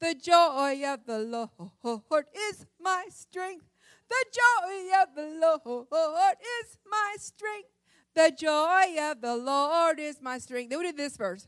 [0.00, 3.66] The joy of the Lord is my strength.
[4.08, 7.68] The joy of the Lord is my strength.
[8.14, 11.46] The joy of the Lord is my strength." Then we did this verse.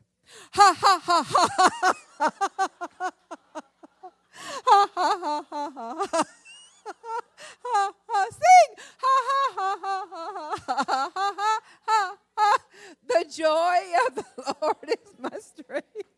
[0.53, 1.70] Ha ha ha ha ha
[2.18, 2.59] ha ha
[2.99, 3.62] ha
[4.64, 6.24] ha ha ha.
[6.84, 6.95] Ha,
[7.64, 10.26] ha, ha sing ha ha ha ha ha
[10.66, 11.32] ha ha ha
[11.86, 12.59] ha ha
[13.07, 16.09] the joy of the Lord is my strength.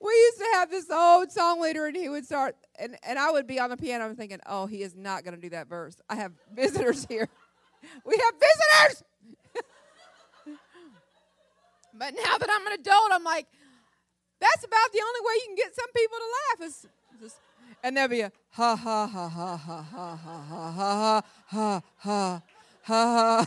[0.00, 3.30] We used to have this old song leader, and he would start, and, and I
[3.30, 4.04] would be on the piano.
[4.04, 5.96] I'm thinking, oh, he is not going to do that verse.
[6.08, 7.28] I have visitors here.
[8.04, 9.04] We have visitors.
[11.94, 13.46] but now that I'm an adult, I'm like,
[14.40, 16.86] that's about the only way you can get some people to laugh is
[17.20, 17.36] just,
[17.82, 22.42] and there'll be a ha ha ha ha ha ha ha ha ha ha ha
[22.82, 23.46] ha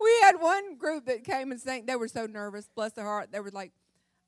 [0.00, 1.86] We had one group that came and sang.
[1.86, 3.30] They were so nervous, bless their heart.
[3.30, 3.72] They were like,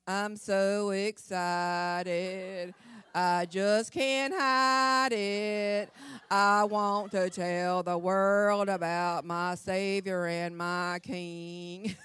[0.07, 2.75] "I'm so excited,
[3.15, 5.91] I just can't hide it.
[6.31, 11.97] I want to tell the world about my Savior and my King."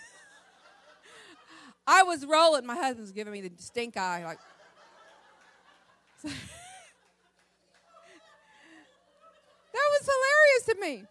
[1.87, 2.65] I was rolling.
[2.65, 4.39] My husband's giving me the stink eye, like.
[6.23, 6.33] that
[9.73, 11.03] was hilarious to me.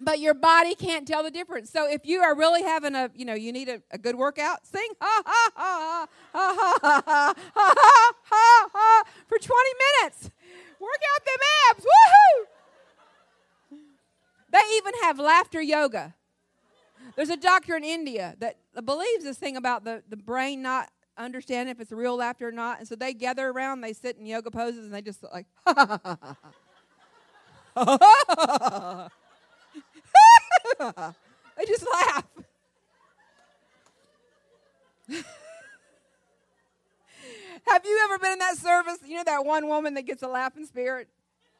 [0.00, 1.70] but your body can't tell the difference.
[1.70, 4.66] So if you are really having a, you know, you need a, a good workout,
[4.66, 9.52] sing ha ha ha ha ha ha ha ha ha ha for 20
[10.00, 10.30] minutes.
[10.80, 11.38] Work out them
[11.70, 11.84] abs.
[11.84, 12.46] Woohoo!
[14.50, 16.14] They even have laughter yoga.
[17.16, 21.72] There's a doctor in India that believes this thing about the, the brain not understanding
[21.72, 22.80] if it's real laughter or not.
[22.80, 25.74] And so they gather around, they sit in yoga poses, and they just like, ha
[25.74, 26.36] ha ha ha
[31.56, 32.24] they just laugh.
[37.66, 38.98] Have you ever been in that service?
[39.04, 41.08] You know that one woman that gets a laughing spirit?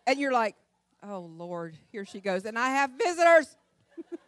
[0.07, 0.57] And you're like,
[1.03, 2.45] oh, Lord, here she goes.
[2.45, 3.57] And I have visitors.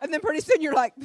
[0.00, 0.94] and then pretty soon you're like,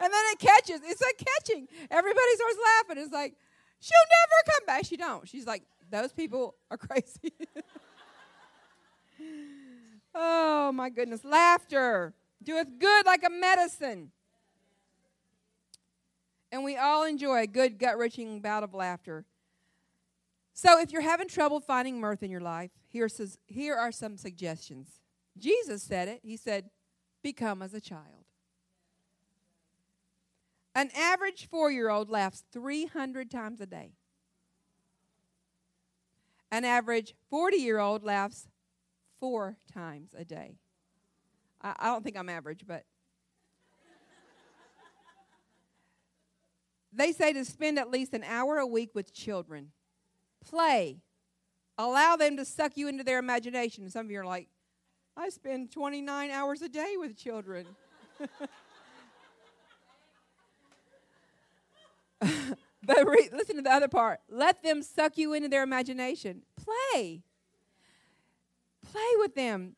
[0.00, 0.80] and then it catches.
[0.84, 1.68] It's like catching.
[1.90, 3.02] Everybody starts laughing.
[3.02, 3.34] It's like,
[3.80, 4.84] she'll never come back.
[4.84, 5.28] She don't.
[5.28, 7.32] She's like, those people are crazy.
[10.14, 11.24] oh my goodness.
[11.24, 14.10] Laughter doeth good like a medicine.
[16.52, 19.24] And we all enjoy a good gut wrenching bout of laughter.
[20.56, 25.02] So if you're having trouble finding mirth in your life, here's, here are some suggestions.
[25.36, 26.20] Jesus said it.
[26.22, 26.70] He said,
[27.22, 28.24] Become as a child.
[30.74, 33.92] An average four year old laughs 300 times a day.
[36.50, 38.48] An average 40 year old laughs
[39.20, 40.56] four times a day.
[41.60, 42.84] I, I don't think I'm average, but.
[46.94, 49.72] they say to spend at least an hour a week with children.
[50.48, 50.98] Play.
[51.78, 53.88] Allow them to suck you into their imagination.
[53.90, 54.48] Some of you are like,
[55.16, 57.66] I spend 29 hours a day with children.
[62.86, 64.20] But re- listen to the other part.
[64.30, 66.42] Let them suck you into their imagination.
[66.56, 67.22] Play.
[68.92, 69.74] Play with them.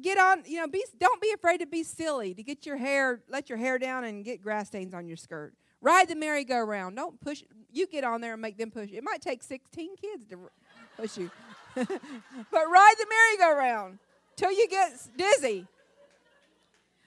[0.00, 3.20] Get on, you know, be don't be afraid to be silly, to get your hair,
[3.28, 5.54] let your hair down and get grass stains on your skirt.
[5.80, 6.96] Ride the merry-go-round.
[6.96, 8.90] Don't push you get on there and make them push.
[8.92, 10.38] It might take 16 kids to
[10.96, 11.30] push you.
[11.74, 13.98] but ride the merry-go-round
[14.36, 15.66] till you get dizzy.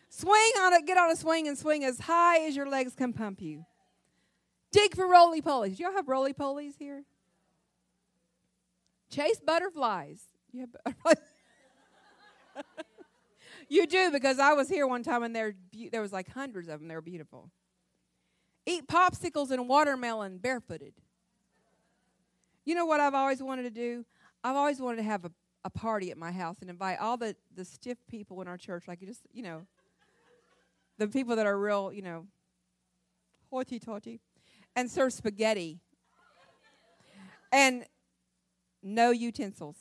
[0.10, 3.14] Swing on it, get on a swing and swing as high as your legs can
[3.14, 3.66] pump you.
[4.72, 5.78] Dig for roly polies.
[5.78, 7.04] Do Y'all have roly polies here?
[9.10, 10.22] Chase butterflies.
[10.52, 11.16] You have butterflies?
[13.70, 15.54] you do because I was here one time and there
[15.92, 16.88] there was like hundreds of them.
[16.88, 17.50] They were beautiful.
[18.72, 20.94] Eat popsicles and watermelon barefooted.
[22.64, 24.06] You know what I've always wanted to do?
[24.46, 25.32] I've always wanted to have a,
[25.66, 28.88] a party at my house and invite all the, the stiff people in our church,
[28.88, 29.64] like you just, you know,
[30.98, 32.28] the people that are real, you know,
[33.50, 34.22] hoity toity
[34.74, 35.82] and serve spaghetti
[37.52, 37.84] and
[38.82, 39.76] no utensils.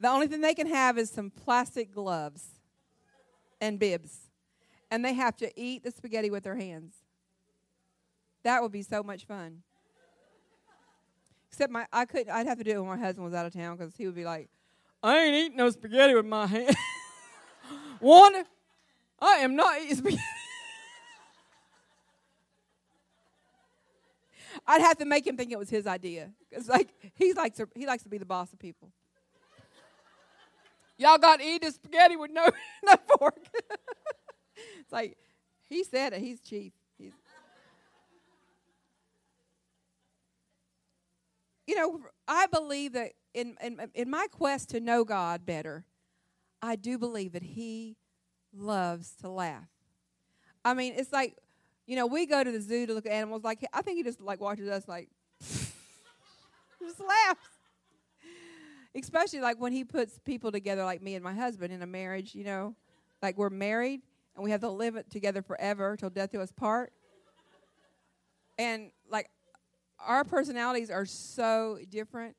[0.00, 2.46] The only thing they can have is some plastic gloves
[3.60, 4.31] and bibs.
[4.92, 6.92] And they have to eat the spaghetti with their hands.
[8.42, 9.62] That would be so much fun.
[11.50, 13.54] Except my I couldn't I'd have to do it when my husband was out of
[13.54, 14.50] town because he would be like,
[15.02, 16.76] I ain't eating no spaghetti with my hands.
[18.00, 18.44] One,
[19.18, 20.22] I am not eating spaghetti.
[24.66, 26.32] I'd have to make him think it was his idea.
[26.52, 28.90] Cause like he's like to, he likes to be the boss of people.
[30.98, 32.50] Y'all got to eat the spaghetti with no
[32.84, 33.38] no fork.
[34.80, 35.16] it's like
[35.68, 36.20] he said it.
[36.20, 36.72] He's chief.
[36.98, 37.12] He's,
[41.66, 45.84] you know, I believe that in, in in my quest to know God better,
[46.60, 47.96] I do believe that He
[48.54, 49.68] loves to laugh.
[50.64, 51.36] I mean, it's like
[51.86, 53.44] you know, we go to the zoo to look at animals.
[53.44, 55.08] Like I think he just like watches us like
[55.40, 57.40] just laughs.
[58.94, 62.34] Especially like when he puts people together like me and my husband in a marriage,
[62.34, 62.74] you know,
[63.22, 64.02] like we're married
[64.34, 66.92] and we have to live it together forever till death do us part.
[68.58, 69.30] And like
[69.98, 72.36] our personalities are so different.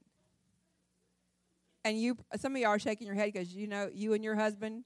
[1.86, 4.36] And you, some of y'all are shaking your head because you know you and your
[4.36, 4.86] husband,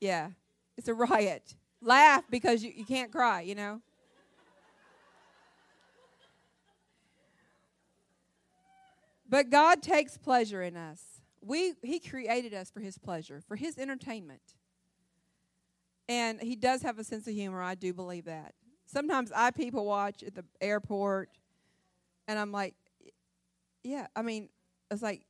[0.00, 0.30] yeah,
[0.76, 1.54] it's a riot
[1.84, 3.80] laugh because you, you can't cry, you know?
[9.28, 11.02] But God takes pleasure in us.
[11.40, 14.54] We, he created us for His pleasure, for His entertainment.
[16.08, 17.62] And He does have a sense of humor.
[17.62, 18.54] I do believe that.
[18.86, 21.30] Sometimes I people watch at the airport,
[22.28, 22.74] and I'm like,
[23.82, 24.48] yeah, I mean,
[24.90, 25.22] it's like,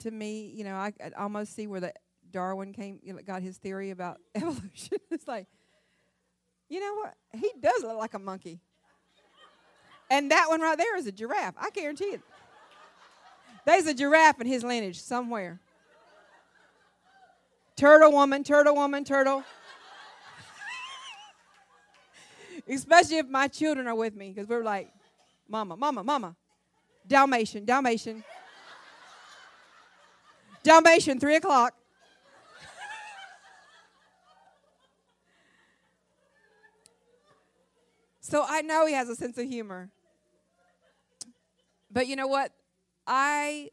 [0.00, 1.92] to me, you know, I, I almost see where the
[2.30, 4.98] Darwin came, you know, got his theory about evolution.
[5.10, 5.46] it's like,
[6.68, 7.14] you know what?
[7.32, 8.60] He does look like a monkey.
[10.10, 11.54] And that one right there is a giraffe.
[11.58, 12.20] I guarantee it.
[13.64, 15.60] There's a giraffe in his lineage somewhere.
[17.74, 19.42] Turtle woman, turtle woman, turtle.
[22.68, 24.90] Especially if my children are with me, because we're like,
[25.48, 26.34] Mama, Mama, Mama.
[27.06, 28.24] Dalmatian, Dalmatian.
[30.64, 31.74] Dalmatian, three o'clock.
[38.20, 39.90] so I know he has a sense of humor.
[41.88, 42.50] But you know what?
[43.06, 43.70] I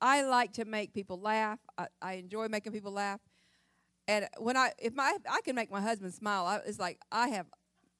[0.00, 1.58] I like to make people laugh.
[1.76, 3.20] I, I enjoy making people laugh.
[4.08, 7.28] And when I if my I can make my husband smile, I, it's like I
[7.28, 7.46] have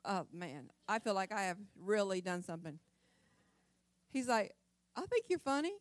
[0.05, 2.79] oh man, I feel like I have really done something.
[4.11, 4.55] He's like,
[4.97, 5.73] I think you're funny.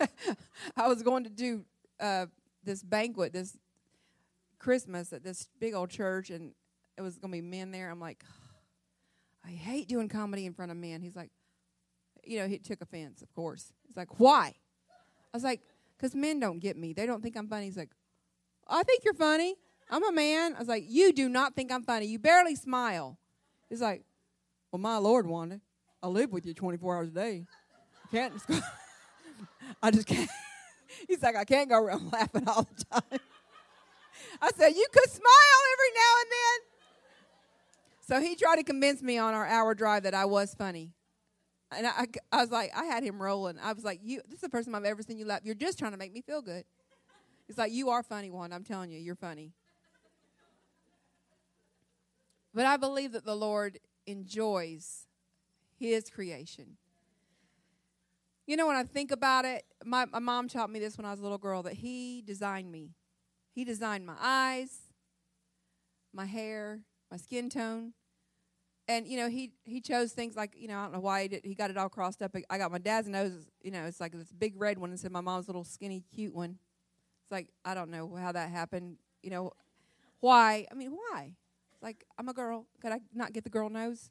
[0.76, 1.64] I was going to do
[2.00, 2.26] uh,
[2.64, 3.56] this banquet, this
[4.58, 6.52] Christmas at this big old church, and
[6.96, 7.90] it was going to be men there.
[7.90, 8.24] I'm like,
[9.44, 11.02] I hate doing comedy in front of men.
[11.02, 11.30] He's like,
[12.24, 13.72] you know, he took offense, of course.
[13.86, 14.54] He's like, why?
[15.32, 15.62] I was like,
[15.96, 16.92] because men don't get me.
[16.92, 17.66] They don't think I'm funny.
[17.66, 17.90] He's like,
[18.66, 19.56] I think you're funny.
[19.90, 20.54] I'm a man.
[20.54, 22.06] I was like, you do not think I'm funny.
[22.06, 23.18] You barely smile.
[23.68, 24.04] He's like,
[24.70, 25.60] well, my Lord, Wanda,
[26.02, 27.46] I live with you 24 hours a day.
[28.04, 28.34] I can't.
[29.82, 30.28] I just can't.
[31.08, 33.20] He's like, I can't go around laughing all the time.
[34.40, 36.68] I said, you could smile every now and then.
[38.06, 40.92] So he tried to convince me on our hour drive that I was funny.
[41.70, 43.58] And I, I was like, I had him rolling.
[43.62, 45.40] I was like, you, this is the first time I've ever seen you laugh.
[45.44, 46.64] You're just trying to make me feel good.
[47.46, 48.52] He's like, you are funny, one.
[48.52, 49.52] I'm telling you, you're funny.
[52.54, 55.06] But I believe that the Lord enjoys
[55.78, 56.76] his creation.
[58.46, 61.10] You know, when I think about it, my, my mom taught me this when I
[61.10, 62.92] was a little girl that he designed me.
[63.54, 64.70] He designed my eyes,
[66.14, 66.80] my hair,
[67.10, 67.92] my skin tone.
[68.88, 71.28] And, you know, he, he chose things like, you know, I don't know why he,
[71.28, 72.34] did, he got it all crossed up.
[72.48, 75.12] I got my dad's nose, you know, it's like this big red one instead of
[75.12, 76.58] my mom's little skinny, cute one.
[77.24, 78.96] It's like, I don't know how that happened.
[79.22, 79.52] You know,
[80.20, 80.66] why?
[80.72, 81.34] I mean, why?
[81.80, 82.66] Like, I'm a girl.
[82.80, 84.10] Could I not get the girl nose?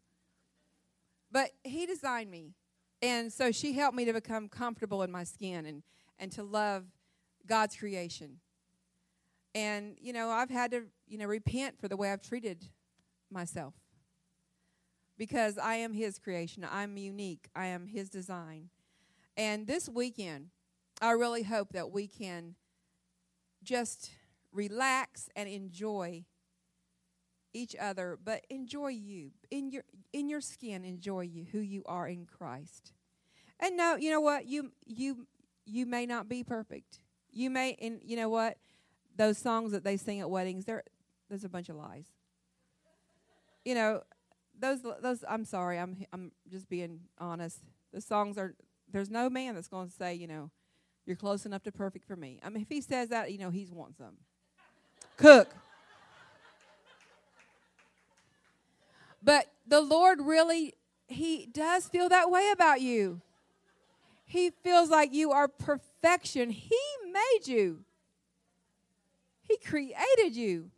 [1.32, 2.54] But he designed me.
[3.02, 5.84] And so she helped me to become comfortable in my skin and,
[6.18, 6.86] and to love
[7.46, 8.38] God's creation.
[9.54, 12.70] And, you know, I've had to, you know, repent for the way I've treated
[13.32, 13.74] myself.
[15.18, 16.66] Because I am his creation.
[16.70, 17.50] I'm unique.
[17.56, 18.70] I am his design.
[19.36, 20.48] And this weekend,
[21.02, 22.56] I really hope that we can
[23.64, 24.12] just
[24.52, 26.26] relax and enjoy
[27.54, 29.84] each other, but enjoy you in your
[30.14, 30.84] in your skin.
[30.84, 32.94] Enjoy you who you are in Christ.
[33.60, 35.28] And no, you know what you you
[35.66, 37.00] you may not be perfect.
[37.32, 38.58] You may, and you know what
[39.16, 40.84] those songs that they sing at weddings, they're
[41.30, 42.06] there's a bunch of lies.
[43.66, 44.04] You know,
[44.58, 45.24] those those.
[45.28, 47.60] I'm sorry, I'm I'm just being honest.
[47.94, 48.56] The songs are
[48.92, 50.52] there's no man that's going to say you know
[51.06, 52.40] you're close enough to perfect for me.
[52.44, 54.18] I mean, if he says that, you know, he's wants them.
[55.16, 55.56] Cook.
[59.28, 60.76] But the Lord really,
[61.10, 63.20] He does feel that way about you.
[64.24, 66.50] He feels like you are perfection.
[66.50, 66.80] He
[67.12, 67.84] made you,
[69.42, 70.72] He created you.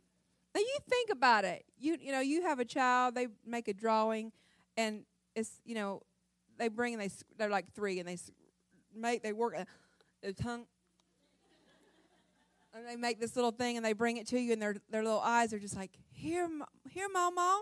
[0.52, 1.64] Now you think about it.
[1.78, 3.14] You you know you have a child.
[3.14, 4.32] They make a drawing,
[4.76, 5.04] and
[5.36, 6.02] it's you know
[6.58, 8.18] they bring and they they're like three and they
[8.92, 9.64] make they work uh,
[10.22, 10.64] their tongue
[12.74, 15.04] and they make this little thing and they bring it to you and their their
[15.04, 16.48] little eyes are just like here
[16.90, 17.60] here mama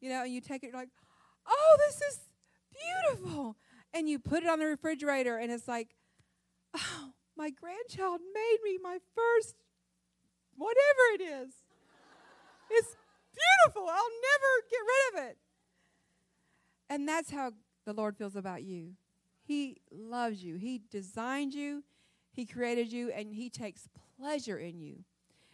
[0.00, 0.90] you know, and you take it, you're like,
[1.46, 2.20] oh, this is
[2.72, 3.56] beautiful.
[3.94, 5.94] And you put it on the refrigerator, and it's like,
[6.76, 9.56] oh, my grandchild made me my first
[10.56, 11.54] whatever it is.
[12.70, 12.96] It's
[13.32, 13.88] beautiful.
[13.88, 15.38] I'll never get rid of it.
[16.90, 17.52] And that's how
[17.86, 18.94] the Lord feels about you.
[19.42, 20.56] He loves you.
[20.56, 21.84] He designed you,
[22.32, 23.88] He created you, and He takes
[24.18, 25.04] pleasure in you.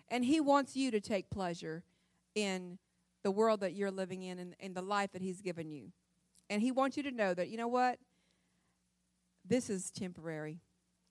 [0.09, 1.85] And He wants you to take pleasure
[2.35, 2.79] in
[3.25, 5.91] the world that you're living in and, and the life that He's given you.
[6.49, 7.99] And He wants you to know that, you know what?
[9.45, 10.61] This is temporary.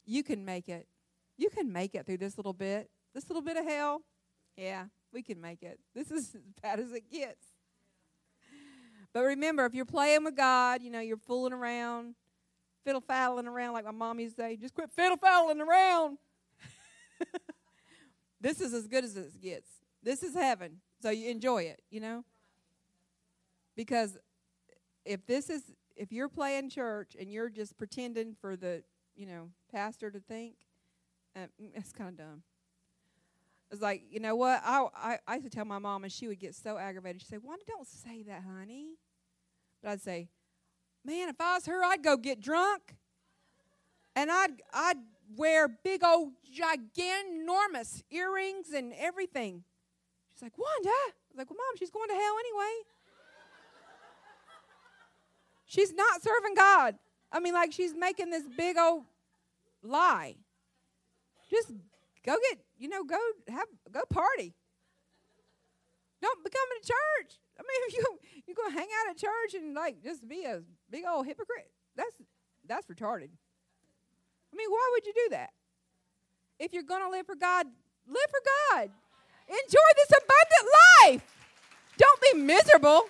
[0.05, 0.87] You can make it.
[1.37, 2.89] You can make it through this little bit.
[3.13, 4.01] This little bit of hell.
[4.55, 5.79] Yeah, we can make it.
[5.93, 7.47] This is as bad as it gets.
[9.13, 12.15] But remember, if you're playing with God, you know, you're fooling around,
[12.83, 16.17] fiddle faddling around, like my mom used to say, just quit fiddle faddling around.
[18.41, 19.69] this is as good as it gets.
[20.01, 20.81] This is heaven.
[21.03, 22.23] So you enjoy it, you know?
[23.75, 24.17] Because
[25.03, 25.63] if this is
[25.97, 30.53] if you're playing church and you're just pretending for the, you know, pastor to think,
[31.35, 32.43] uh, it's kind of dumb.
[33.69, 34.61] was like, you know what?
[34.63, 37.21] I, I, I used to tell my mom, and she would get so aggravated.
[37.21, 38.93] She'd say, Wanda, don't say that, honey.
[39.81, 40.29] But I'd say,
[41.03, 42.95] man, if I was her, I'd go get drunk.
[44.15, 44.97] And I'd, I'd
[45.35, 49.65] wear big old gigantormous earrings and everything.
[50.43, 50.89] Like, Wanda.
[50.89, 52.73] I was like, well, Mom, she's going to hell anyway.
[55.65, 56.95] she's not serving God.
[57.31, 59.05] I mean, like, she's making this big old
[59.81, 60.35] lie.
[61.49, 61.71] Just
[62.25, 63.17] go get, you know, go
[63.47, 64.53] have, go party.
[66.21, 67.39] Don't become a church.
[67.57, 70.61] I mean, if you you go hang out at church and like just be a
[70.89, 72.15] big old hypocrite, that's
[72.67, 73.29] that's retarded.
[74.51, 75.51] I mean, why would you do that?
[76.59, 77.67] If you're to live for God,
[78.07, 78.41] live for
[78.71, 78.89] God.
[79.47, 81.35] Enjoy this abundant life.
[81.97, 83.03] Don't be miserable.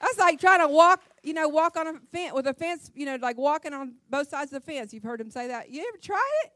[0.00, 3.06] That's like trying to walk, you know, walk on a fence with a fence, you
[3.06, 4.92] know, like walking on both sides of the fence.
[4.92, 5.70] You've heard him say that.
[5.70, 6.52] You ever tried it?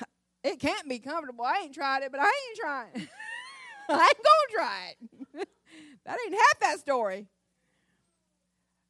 [0.44, 1.44] It can't be comfortable.
[1.44, 2.90] I ain't tried it, but I ain't trying.
[3.88, 5.48] I ain't gonna try it.
[6.04, 7.28] that ain't half that story.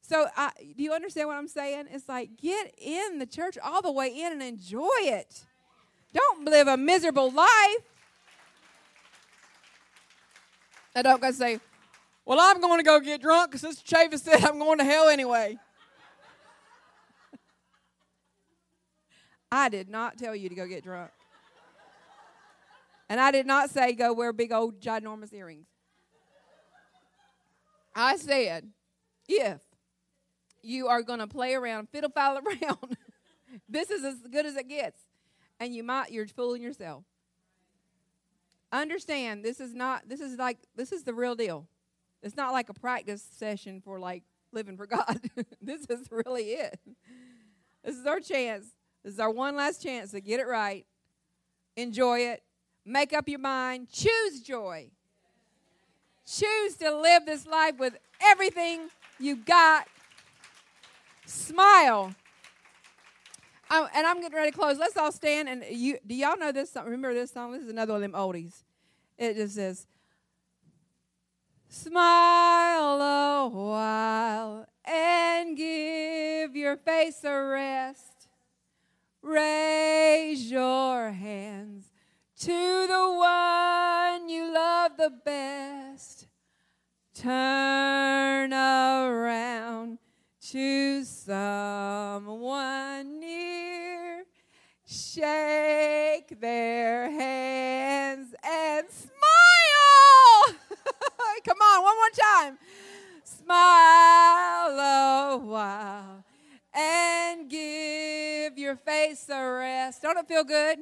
[0.00, 1.88] So, uh, do you understand what I'm saying?
[1.90, 5.44] It's like get in the church all the way in and enjoy it.
[6.12, 7.82] Don't live a miserable life.
[10.94, 11.60] I don't go say,
[12.24, 15.08] "Well, I'm going to go get drunk because Sister Chavis said I'm going to hell
[15.08, 15.58] anyway."
[19.50, 21.10] I did not tell you to go get drunk.
[23.10, 25.66] And I did not say go wear big old ginormous earrings.
[27.94, 28.70] I said,
[29.28, 29.60] if
[30.62, 32.96] you are going to play around, fiddle foul around,
[33.68, 34.98] this is as good as it gets.
[35.60, 37.04] And you might, you're fooling yourself.
[38.72, 41.68] Understand, this is not, this is like, this is the real deal.
[42.22, 44.22] It's not like a practice session for like
[44.52, 45.20] living for God.
[45.60, 46.78] this is really it.
[47.84, 48.66] This is our chance.
[49.04, 50.86] This is our one last chance to get it right.
[51.76, 52.42] Enjoy it.
[52.84, 53.88] Make up your mind.
[53.90, 54.90] Choose joy.
[56.26, 58.88] Choose to live this life with everything
[59.18, 59.86] you got.
[61.26, 62.14] Smile.
[63.72, 64.78] I, and I'm getting ready to close.
[64.78, 65.48] Let's all stand.
[65.48, 66.84] And you, do y'all know this song?
[66.84, 67.52] Remember this song?
[67.52, 68.64] This is another one of them oldies.
[69.16, 69.86] It just says,
[71.70, 78.28] Smile a while and give your face a rest.
[79.22, 81.86] Raise your hands
[82.40, 86.26] to the one you love the best.
[87.14, 89.98] Turn around
[90.52, 92.40] to someone
[93.20, 94.24] near.
[94.86, 100.58] Shake their hands and smile.
[101.46, 102.58] Come on, one more time.
[103.24, 106.22] Smile a while
[106.74, 110.02] and give your face a rest.
[110.02, 110.80] Don't it feel good?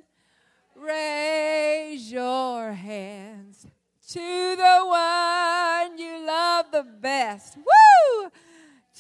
[0.75, 3.69] Raise your hands
[4.09, 7.57] to the one you love the best.
[7.57, 8.31] Woo!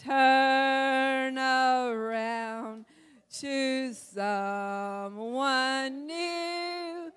[0.05, 2.86] Turn around
[3.40, 5.27] to someone
[6.06, 7.12] new.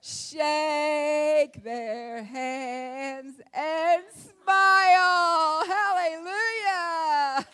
[0.00, 5.62] Shake their hands and smile.
[5.66, 7.44] Hallelujah.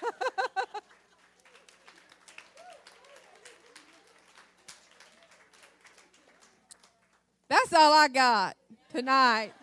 [7.48, 8.56] That's all I got
[8.92, 9.54] tonight.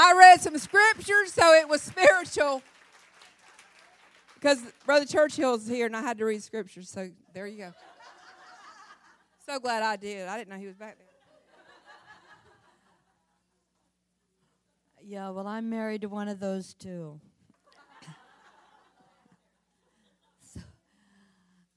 [0.00, 2.62] I read some scriptures, so it was spiritual.
[4.34, 7.74] Because Brother Churchill's here, and I had to read scriptures, so there you go.
[9.44, 10.28] So glad I did.
[10.28, 11.06] I didn't know he was back there.
[15.02, 17.18] Yeah, well, I'm married to one of those too.
[20.52, 20.60] so,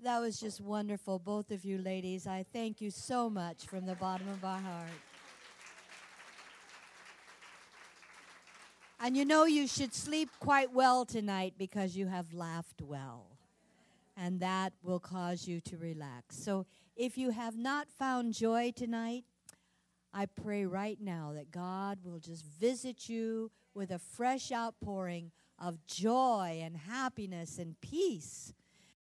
[0.03, 2.27] that was just wonderful, both of you ladies.
[2.27, 4.89] I thank you so much from the bottom of my heart.
[9.03, 13.26] And you know, you should sleep quite well tonight because you have laughed well.
[14.15, 16.38] And that will cause you to relax.
[16.38, 19.23] So, if you have not found joy tonight,
[20.14, 25.84] I pray right now that God will just visit you with a fresh outpouring of
[25.88, 28.53] joy and happiness and peace